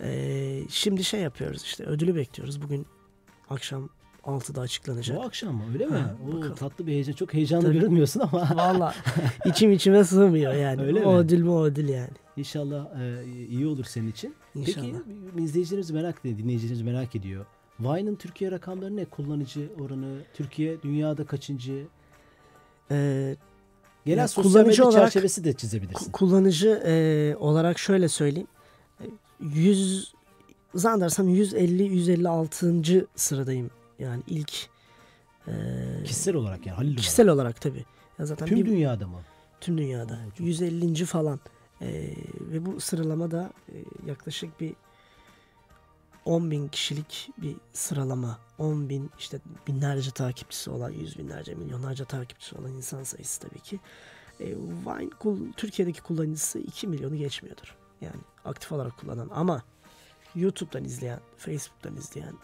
Ee, 0.00 0.62
şimdi 0.68 1.04
şey 1.04 1.20
yapıyoruz 1.20 1.62
işte 1.62 1.84
ödülü 1.84 2.14
bekliyoruz. 2.14 2.62
Bugün 2.62 2.86
akşam 3.50 3.88
6'da 4.24 4.60
açıklanacak. 4.60 5.16
Bu 5.18 5.22
akşam 5.22 5.54
mı 5.54 5.62
öyle 5.72 5.86
mi? 5.86 5.96
Ha, 5.96 6.16
Oo, 6.32 6.54
tatlı 6.54 6.86
bir 6.86 6.92
heyecan. 6.92 7.12
Çok 7.12 7.34
heyecanlı 7.34 7.64
Tabii. 7.64 7.74
görünmüyorsun 7.78 8.20
ama 8.20 8.50
Valla 8.56 8.94
içim 9.44 9.72
içime 9.72 10.04
sığmıyor 10.04 10.54
yani. 10.54 10.82
Öyle 10.82 11.04
o 11.06 11.12
mi? 11.12 11.18
ödül 11.18 11.44
mu 11.44 11.64
ödül 11.64 11.88
yani. 11.88 12.10
inşallah 12.36 13.00
e, 13.00 13.24
iyi 13.50 13.66
olur 13.66 13.84
senin 13.84 14.10
için. 14.10 14.34
İnşallah. 14.54 14.86
Peki 15.34 15.44
izleyicilerimiz 15.44 15.90
merak 15.90 16.20
ediyor, 16.20 16.38
dinleyicilerimiz 16.38 16.82
merak 16.82 17.16
ediyor. 17.16 17.46
Vine'ın 17.80 18.14
Türkiye 18.14 18.50
rakamları 18.50 18.96
ne? 18.96 19.04
Kullanıcı 19.04 19.68
oranı, 19.80 20.18
Türkiye 20.34 20.82
dünyada 20.82 21.24
kaçıncı? 21.26 21.86
Ee, 22.90 23.36
Genel 24.06 24.18
Ya 24.18 24.28
sosyal 24.28 24.52
kullanıcı 24.52 24.68
medya 24.82 24.84
olarak- 24.90 25.12
çerçevesi 25.12 25.44
de 25.44 25.52
çizebilirsin. 25.52 26.06
ku- 26.06 26.12
kullanıcı 26.12 26.68
e, 26.86 27.36
olarak 27.38 27.78
şöyle 27.78 28.08
söyleyeyim. 28.08 28.48
E, 29.00 29.04
100 29.40 30.14
zannedersem 30.74 31.28
150-156. 31.28 33.06
sıradayım. 33.16 33.70
Yani 33.98 34.22
ilk 34.26 34.52
e, 35.48 35.52
Kişisel 36.04 36.34
olarak 36.34 36.66
yani 36.66 36.76
Halil 36.76 36.86
olarak. 36.88 36.98
kişisel 36.98 37.28
olarak 37.28 37.60
tabii. 37.60 37.84
Ya 38.18 38.26
zaten 38.26 38.46
Tüm 38.46 38.58
bir- 38.58 38.66
dünyada 38.66 39.06
mı? 39.06 39.18
Tüm 39.60 39.78
dünyada. 39.78 40.18
Çok- 40.38 40.46
150. 40.46 41.04
falan. 41.04 41.40
Ee, 41.82 42.14
ve 42.40 42.66
bu 42.66 42.80
sıralama 42.80 43.30
da 43.30 43.52
e, 43.68 43.74
yaklaşık 44.06 44.60
bir 44.60 44.72
10 46.24 46.50
bin 46.50 46.68
kişilik 46.68 47.30
bir 47.38 47.56
sıralama. 47.72 48.38
10 48.58 48.88
bin 48.88 49.10
işte 49.18 49.38
binlerce 49.66 50.10
takipçisi 50.10 50.70
olan, 50.70 50.90
yüz 50.90 51.18
binlerce, 51.18 51.54
milyonlarca 51.54 52.04
takipçisi 52.04 52.56
olan 52.58 52.72
insan 52.72 53.02
sayısı 53.02 53.40
tabii 53.40 53.60
ki. 53.60 53.80
E, 54.40 54.46
Vine 54.56 55.10
Türkiye'deki 55.56 56.02
kullanıcısı 56.02 56.58
2 56.58 56.86
milyonu 56.86 57.16
geçmiyordur. 57.16 57.76
Yani 58.00 58.20
aktif 58.44 58.72
olarak 58.72 58.98
kullanan 58.98 59.30
ama 59.34 59.62
YouTube'dan 60.34 60.84
izleyen, 60.84 61.20
Facebook'tan 61.36 61.96
izleyen 61.96 62.34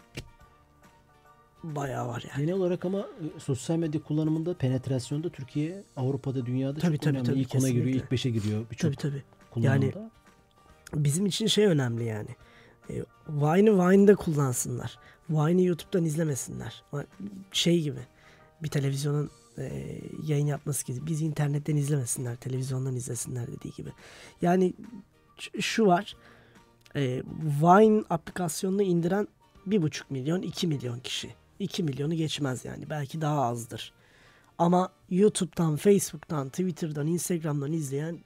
bayağı 1.62 2.08
var 2.08 2.24
yani. 2.30 2.46
Genel 2.46 2.54
olarak 2.60 2.84
ama 2.84 2.98
e, 2.98 3.40
sosyal 3.40 3.76
medya 3.76 4.02
kullanımında 4.02 4.54
penetrasyonda 4.54 5.28
Türkiye 5.30 5.84
Avrupa'da 5.96 6.46
dünyada 6.46 6.78
Tabii, 6.80 6.96
çok 6.96 7.02
tabii, 7.02 7.14
önemli. 7.14 7.26
tabii, 7.26 7.40
ilk 7.40 7.54
ona 7.54 7.68
giriyor, 7.68 7.86
ilk 8.02 8.10
beşe 8.10 8.30
giriyor 8.30 8.70
birçok 8.70 8.98
Tabii 8.98 9.10
tabii. 9.10 9.22
kullanımda. 9.50 10.10
bizim 10.94 11.26
için 11.26 11.46
şey 11.46 11.66
önemli 11.66 12.04
yani. 12.04 12.28
E, 12.90 13.04
Vine'ı 13.28 13.78
Vine'da 13.78 14.14
kullansınlar. 14.14 14.98
Vine'ı 15.30 15.64
YouTube'dan 15.64 16.04
izlemesinler. 16.04 16.82
Şey 17.52 17.82
gibi. 17.82 18.00
Bir 18.62 18.68
televizyonun 18.68 19.30
e, 19.58 19.98
yayın 20.26 20.46
yapması 20.46 20.86
gibi. 20.86 21.06
Biz 21.06 21.22
internetten 21.22 21.76
izlemesinler. 21.76 22.36
Televizyondan 22.36 22.96
izlesinler 22.96 23.46
dediği 23.46 23.72
gibi. 23.72 23.90
Yani 24.42 24.74
şu 25.60 25.86
var. 25.86 26.16
E, 26.96 27.22
Vine 27.62 28.04
aplikasyonunu 28.10 28.82
indiren 28.82 29.28
1,5 29.68 30.02
milyon 30.10 30.42
2 30.42 30.66
milyon 30.66 31.00
kişi. 31.00 31.34
2 31.58 31.82
milyonu 31.82 32.14
geçmez 32.14 32.64
yani. 32.64 32.90
Belki 32.90 33.20
daha 33.20 33.42
azdır. 33.42 33.92
Ama 34.58 34.92
YouTube'dan, 35.10 35.76
Facebook'tan, 35.76 36.48
Twitter'dan, 36.48 37.06
Instagram'dan 37.06 37.72
izleyen 37.72 38.18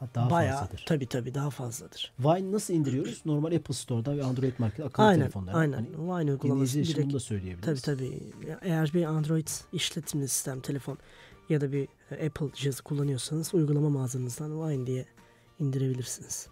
Ha, 0.00 0.08
daha 0.14 0.30
bayağı 0.30 0.60
fazladır. 0.60 0.84
tabii 0.86 1.06
tabii 1.06 1.34
daha 1.34 1.50
fazladır. 1.50 2.12
Vine 2.18 2.52
nasıl 2.52 2.74
indiriyoruz? 2.74 3.22
Normal 3.24 3.52
Apple 3.52 3.74
Store'da 3.74 4.16
ve 4.16 4.24
Android 4.24 4.52
Market 4.58 4.86
akıllı 4.86 5.06
Aynen, 5.06 5.20
telefonlarda. 5.20 5.58
aynen. 5.58 5.72
Hani 5.76 5.88
Vine 6.20 6.32
uygulaması 6.32 6.78
direkt 6.78 6.98
bunu 7.06 7.12
da 7.12 7.20
söyleyebiliriz. 7.20 7.82
Tabii 7.82 7.98
tabii. 7.98 8.32
Eğer 8.62 8.90
bir 8.94 9.04
Android 9.04 9.48
işletimli 9.72 10.28
sistem, 10.28 10.60
telefon 10.60 10.98
ya 11.48 11.60
da 11.60 11.72
bir 11.72 11.88
Apple 12.26 12.46
cihazı 12.54 12.82
kullanıyorsanız 12.82 13.54
uygulama 13.54 13.88
mağazanızdan 13.90 14.68
Vine 14.68 14.86
diye 14.86 15.06
indirebilirsiniz. 15.58 16.46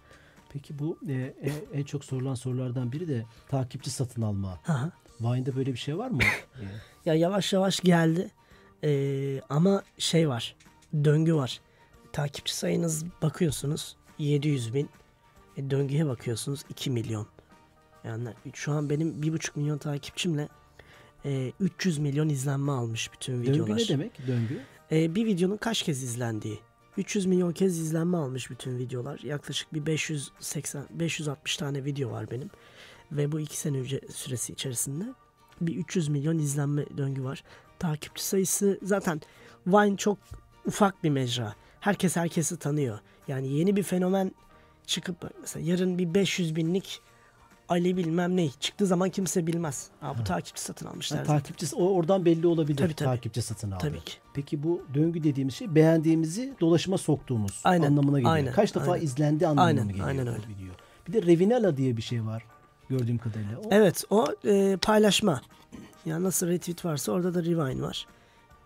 Peki 0.52 0.78
bu 0.78 0.98
e, 1.08 1.12
e- 1.12 1.64
en 1.78 1.84
çok 1.84 2.04
sorulan 2.04 2.34
sorulardan 2.34 2.92
biri 2.92 3.08
de 3.08 3.24
takipçi 3.48 3.90
satın 3.90 4.22
alma. 4.22 4.60
Aha. 4.68 4.90
Vine'da 5.20 5.56
böyle 5.56 5.72
bir 5.72 5.78
şey 5.78 5.98
var 5.98 6.10
mı? 6.10 6.22
E, 6.22 6.64
Ya 7.04 7.14
yavaş 7.14 7.52
yavaş 7.52 7.80
geldi. 7.80 8.30
Ee, 8.84 9.40
ama 9.48 9.82
şey 9.98 10.28
var. 10.28 10.56
Döngü 11.04 11.34
var. 11.34 11.60
Takipçi 12.14 12.56
sayınız 12.56 13.04
bakıyorsunuz 13.22 13.96
700 14.18 14.74
bin. 14.74 14.90
E, 15.56 15.70
döngüye 15.70 16.06
bakıyorsunuz 16.06 16.64
2 16.70 16.90
milyon. 16.90 17.26
Yani 18.04 18.28
şu 18.52 18.72
an 18.72 18.90
benim 18.90 19.22
1,5 19.22 19.50
milyon 19.54 19.78
takipçimle 19.78 20.48
e, 21.24 21.52
300 21.60 21.98
milyon 21.98 22.28
izlenme 22.28 22.72
almış 22.72 23.12
bütün 23.12 23.42
videolar. 23.42 23.68
döngü 23.68 23.82
ne 23.82 23.88
demek? 23.88 24.26
Döngü. 24.26 24.60
Ee, 24.92 25.14
bir 25.14 25.26
videonun 25.26 25.56
kaç 25.56 25.82
kez 25.82 26.02
izlendiği. 26.02 26.58
300 26.96 27.26
milyon 27.26 27.52
kez 27.52 27.78
izlenme 27.78 28.16
almış 28.16 28.50
bütün 28.50 28.78
videolar. 28.78 29.20
Yaklaşık 29.20 29.74
bir 29.74 29.86
580 29.86 30.86
560 30.90 31.56
tane 31.56 31.84
video 31.84 32.10
var 32.10 32.30
benim. 32.30 32.50
Ve 33.12 33.32
bu 33.32 33.40
iki 33.40 33.56
sene 33.56 33.78
önce 33.78 34.00
süresi 34.12 34.52
içerisinde 34.52 35.04
bir 35.60 35.76
300 35.76 36.08
milyon 36.08 36.38
izlenme 36.38 36.84
döngü 36.96 37.24
var. 37.24 37.44
Takipçi 37.78 38.24
sayısı 38.24 38.78
zaten 38.82 39.20
Vine 39.66 39.96
çok 39.96 40.18
ufak 40.66 41.04
bir 41.04 41.10
mecra. 41.10 41.54
Herkes 41.84 42.16
herkesi 42.16 42.56
tanıyor. 42.56 42.98
Yani 43.28 43.48
yeni 43.48 43.76
bir 43.76 43.82
fenomen 43.82 44.32
çıkıp 44.86 45.16
mesela 45.40 45.70
yarın 45.70 45.98
bir 45.98 46.14
500 46.14 46.56
binlik 46.56 47.00
Ali 47.68 47.96
bilmem 47.96 48.36
ne 48.36 48.48
çıktığı 48.50 48.86
zaman 48.86 49.10
kimse 49.10 49.46
bilmez. 49.46 49.88
Aa, 50.02 50.18
bu 50.18 50.24
takipçi 50.24 50.62
satın 50.62 50.86
almışlar. 50.86 51.18
Ha, 51.18 51.24
takipçi 51.24 51.66
o 51.76 51.88
oradan 51.88 52.24
belli 52.24 52.46
olabilir. 52.46 52.76
Tabii, 52.78 52.94
tabii. 52.94 53.08
Takipçi 53.08 53.42
satın 53.42 53.70
aldı. 53.70 53.80
Tabii 53.88 54.00
ki. 54.04 54.12
Peki 54.34 54.62
bu 54.62 54.82
döngü 54.94 55.24
dediğimiz 55.24 55.54
şey 55.54 55.74
beğendiğimizi 55.74 56.54
dolaşıma 56.60 56.98
soktuğumuz 56.98 57.60
Aynen, 57.64 57.86
anlamına 57.86 58.18
geliyor. 58.18 58.34
aynen, 58.34 58.52
Kaç 58.52 58.74
defa 58.74 58.92
aynen. 58.92 59.04
izlendi 59.04 59.46
anlamına 59.46 59.66
Aynen, 59.68 59.88
geliyor 59.88 60.08
aynen 60.08 60.26
öyle. 60.26 60.38
video. 60.38 60.74
Bir 61.08 61.12
de 61.12 61.22
Revinala 61.22 61.76
diye 61.76 61.96
bir 61.96 62.02
şey 62.02 62.24
var 62.26 62.44
gördüğüm 62.88 63.18
kadarıyla. 63.18 63.58
O 63.58 63.68
Evet 63.70 64.04
o 64.10 64.26
e, 64.44 64.76
paylaşma. 64.76 65.40
Yani 66.06 66.24
nasıl 66.24 66.46
retweet 66.48 66.84
varsa 66.84 67.12
orada 67.12 67.34
da 67.34 67.40
rewind 67.40 67.80
var. 67.82 68.06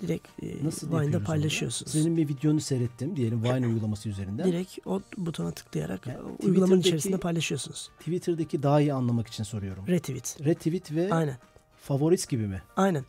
Direkt 0.01 0.29
e, 0.43 0.65
Nasıl 0.65 0.93
Vine'da 1.01 1.25
paylaşıyorsunuz. 1.25 1.95
onu? 1.97 2.03
Senin 2.03 2.17
bir 2.17 2.29
videonu 2.29 2.61
seyrettim 2.61 3.17
diyelim 3.17 3.45
Vine 3.45 3.67
uygulaması 3.67 4.09
üzerinden. 4.09 4.47
Direkt 4.47 4.79
o 4.87 5.01
butona 5.17 5.51
tıklayarak 5.53 6.07
Yani 6.07 6.19
uygulamanın 6.43 6.81
içerisinde 6.81 7.19
paylaşıyorsunuz. 7.19 7.91
Twitter'daki 7.99 8.63
daha 8.63 8.81
iyi 8.81 8.93
anlamak 8.93 9.27
için 9.27 9.45
soruyorum. 9.45 9.87
Retweet. 9.87 10.37
Retweet 10.45 10.93
ve 10.93 11.15
Aynen. 11.15 11.39
favorit 11.77 12.29
gibi 12.29 12.47
mi? 12.47 12.63
Aynen. 12.77 13.05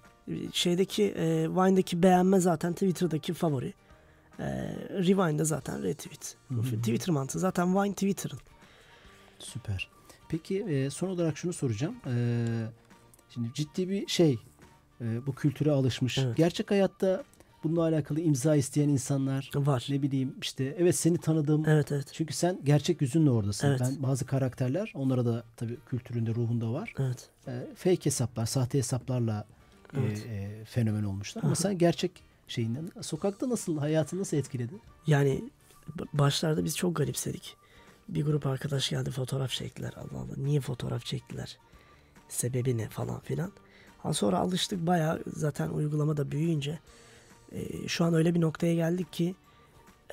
Şeydeki 0.54 1.04
e, 1.04 1.49
Vine'daki 1.49 2.04
beğenme 2.04 2.39
zaten 2.39 2.73
Twitter'daki 2.73 3.34
favori. 3.34 3.73
E, 4.39 4.45
Rewine'da 4.89 5.43
zaten 5.43 5.84
retweet. 5.84 6.38
Twitter 6.82 7.10
mantığı. 7.10 7.39
Zaten 7.39 7.75
Vine 7.75 7.93
Twitter'ın. 7.93 8.39
Süper. 9.39 9.89
Peki 10.30 10.60
e, 10.63 10.89
son 10.89 11.08
olarak 11.08 11.38
şunu 11.38 11.54
soracağım. 11.54 11.95
E, 12.08 12.45
şimdi 13.34 13.49
ciddi 13.54 13.89
bir 13.89 14.08
şey 14.08 14.39
e, 15.01 15.25
bu 15.27 15.35
kültüre 15.35 15.71
alışmış. 15.71 16.17
Evet. 16.17 16.38
Gerçek 16.38 16.71
hayatta 16.71 17.23
bununla 17.63 17.81
alakalı 17.81 18.21
imza 18.21 18.55
isteyen 18.55 18.89
insanlar 18.89 19.51
Var. 19.55 19.88
ne 19.89 20.01
bileyim 20.01 20.35
işte 20.41 20.75
evet 20.79 20.95
seni 20.95 21.17
tanıdım. 21.17 21.65
Evet 21.67 21.91
evet. 21.91 22.07
Çünkü 22.13 22.33
sen 22.33 22.59
gerçek 22.63 23.01
yüzünle 23.01 23.29
oradasın. 23.29 23.67
Evet. 23.67 23.79
Ben 23.81 24.03
bazı 24.03 24.25
karakterler 24.25 24.91
onlara 24.95 25.25
da 25.25 25.43
tabii 25.57 25.77
kültüründe 25.85 26.35
ruhunda 26.35 26.73
var. 26.73 26.93
Evet. 26.99 27.29
E, 27.47 27.67
fake 27.75 28.05
hesaplar, 28.05 28.45
sahte 28.45 28.77
hesaplarla 28.77 29.45
e, 29.93 29.99
Evet. 29.99 30.25
e, 30.29 30.65
fenomen 30.65 31.03
olmuşlar. 31.03 31.43
Ama 31.43 31.55
sen 31.55 31.77
gerçek 31.77 32.12
şeyinden 32.47 32.91
sokakta 33.01 33.49
nasıl 33.49 33.77
hayatı 33.77 34.19
nasıl 34.19 34.38
etkiledi? 34.38 34.73
Yani 35.07 35.43
başlarda 36.13 36.63
biz 36.63 36.77
çok 36.77 36.95
garipsedik. 36.95 37.55
Bir 38.09 38.25
grup 38.25 38.45
arkadaş 38.45 38.89
geldi 38.89 39.12
fotoğraf 39.12 39.51
çektiler. 39.51 39.93
Allah 39.97 40.19
Allah 40.19 40.33
niye 40.38 40.59
fotoğraf 40.62 41.05
çektiler? 41.05 41.57
Sebebi 42.29 42.77
ne 42.77 42.89
falan 42.89 43.19
filan. 43.19 43.51
Sonra 44.12 44.38
alıştık 44.38 44.88
bayağı 44.88 45.23
zaten 45.27 45.69
uygulamada 45.69 46.31
büyüyünce 46.31 46.79
e, 47.51 47.88
şu 47.88 48.05
an 48.05 48.13
öyle 48.13 48.35
bir 48.35 48.41
noktaya 48.41 48.75
geldik 48.75 49.13
ki 49.13 49.35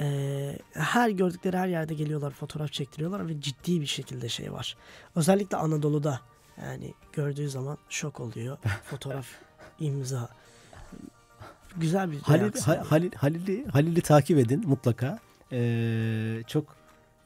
e, 0.01 0.59
her 0.73 1.11
gördükleri 1.11 1.57
her 1.57 1.69
yerde 1.69 1.95
geliyorlar 1.95 2.31
fotoğraf 2.31 2.73
çektiriyorlar 2.73 3.29
ve 3.29 3.41
ciddi 3.41 3.81
bir 3.81 3.87
şekilde 3.87 4.29
şey 4.29 4.53
var. 4.53 4.77
Özellikle 5.17 5.57
Anadolu'da 5.57 6.21
yani 6.63 6.95
gördüğü 7.13 7.49
zaman 7.51 7.79
şok 7.89 8.21
oluyor. 8.21 8.59
Fotoğraf, 8.85 9.27
imza. 9.81 10.29
Güzel 11.77 12.11
bir 12.13 12.21
Halil. 12.21 12.61
Ha- 12.61 12.85
Halil, 12.89 13.13
Halil'i, 13.13 13.67
Halil'i 13.67 14.01
takip 14.01 14.39
edin 14.39 14.69
mutlaka. 14.69 15.19
Ee, 15.53 16.43
çok 16.47 16.77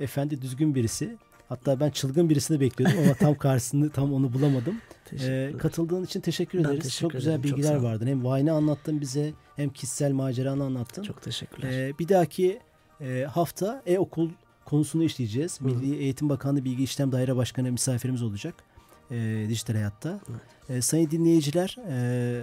efendi 0.00 0.42
düzgün 0.42 0.74
birisi. 0.74 1.16
Hatta 1.50 1.80
ben 1.80 1.90
çılgın 1.90 2.28
birisini 2.30 2.60
bekliyordum 2.60 2.98
ama 3.04 3.14
tam 3.14 3.34
karşısını 3.34 3.90
tam 3.90 4.12
onu 4.14 4.32
bulamadım. 4.32 4.74
Ee, 5.20 5.52
katıldığın 5.58 6.04
için 6.04 6.20
teşekkür 6.20 6.58
Ben 6.58 6.64
ederiz. 6.64 6.82
teşekkür 6.82 7.00
çok 7.00 7.12
güzel 7.12 7.30
ederim, 7.32 7.48
çok 7.50 7.58
bilgiler 7.58 7.76
ol. 7.76 7.82
vardı. 7.82 8.06
Hem 8.06 8.24
Vine'ı 8.24 8.52
anlattın 8.54 9.00
bize 9.00 9.32
hem 9.56 9.70
kişisel 9.70 10.12
maceranı 10.12 10.64
anlattın. 10.64 11.02
Çok 11.02 11.22
teşekkürler. 11.22 11.70
Ee, 11.72 11.98
bir 11.98 12.08
dahaki 12.08 12.60
e, 13.00 13.26
hafta 13.30 13.82
e-okul 13.86 14.30
konusunu 14.64 15.04
işleyeceğiz. 15.04 15.60
Hı. 15.60 15.64
Milli 15.64 15.96
Eğitim 15.96 16.28
Bakanlığı 16.28 16.64
Bilgi 16.64 16.82
İşlem 16.84 17.12
Daire 17.12 17.36
Başkanı 17.36 17.72
misafirimiz 17.72 18.22
olacak. 18.22 18.54
E, 19.10 19.46
dijital 19.48 19.74
hayatta. 19.74 20.20
E, 20.68 20.82
sayın 20.82 21.10
dinleyiciler, 21.10 21.76
e, 21.88 22.42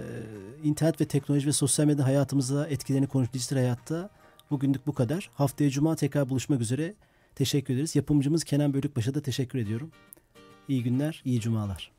internet 0.64 1.00
ve 1.00 1.04
teknoloji 1.04 1.46
ve 1.46 1.52
sosyal 1.52 1.86
medya 1.86 2.06
hayatımıza 2.06 2.66
etkilerini 2.66 3.06
konuş 3.06 3.32
dijital 3.32 3.56
hayatta. 3.56 4.10
Bugünlük 4.50 4.86
bu 4.86 4.92
kadar. 4.94 5.30
Haftaya 5.34 5.70
Cuma 5.70 5.96
tekrar 5.96 6.28
buluşmak 6.28 6.60
üzere. 6.60 6.94
Teşekkür 7.38 7.74
ederiz. 7.74 7.96
Yapımcımız 7.96 8.44
Kenan 8.44 8.74
Bölükbaş'a 8.74 9.14
da 9.14 9.22
teşekkür 9.22 9.58
ediyorum. 9.58 9.90
İyi 10.68 10.82
günler, 10.82 11.22
iyi 11.24 11.40
cumalar. 11.40 11.90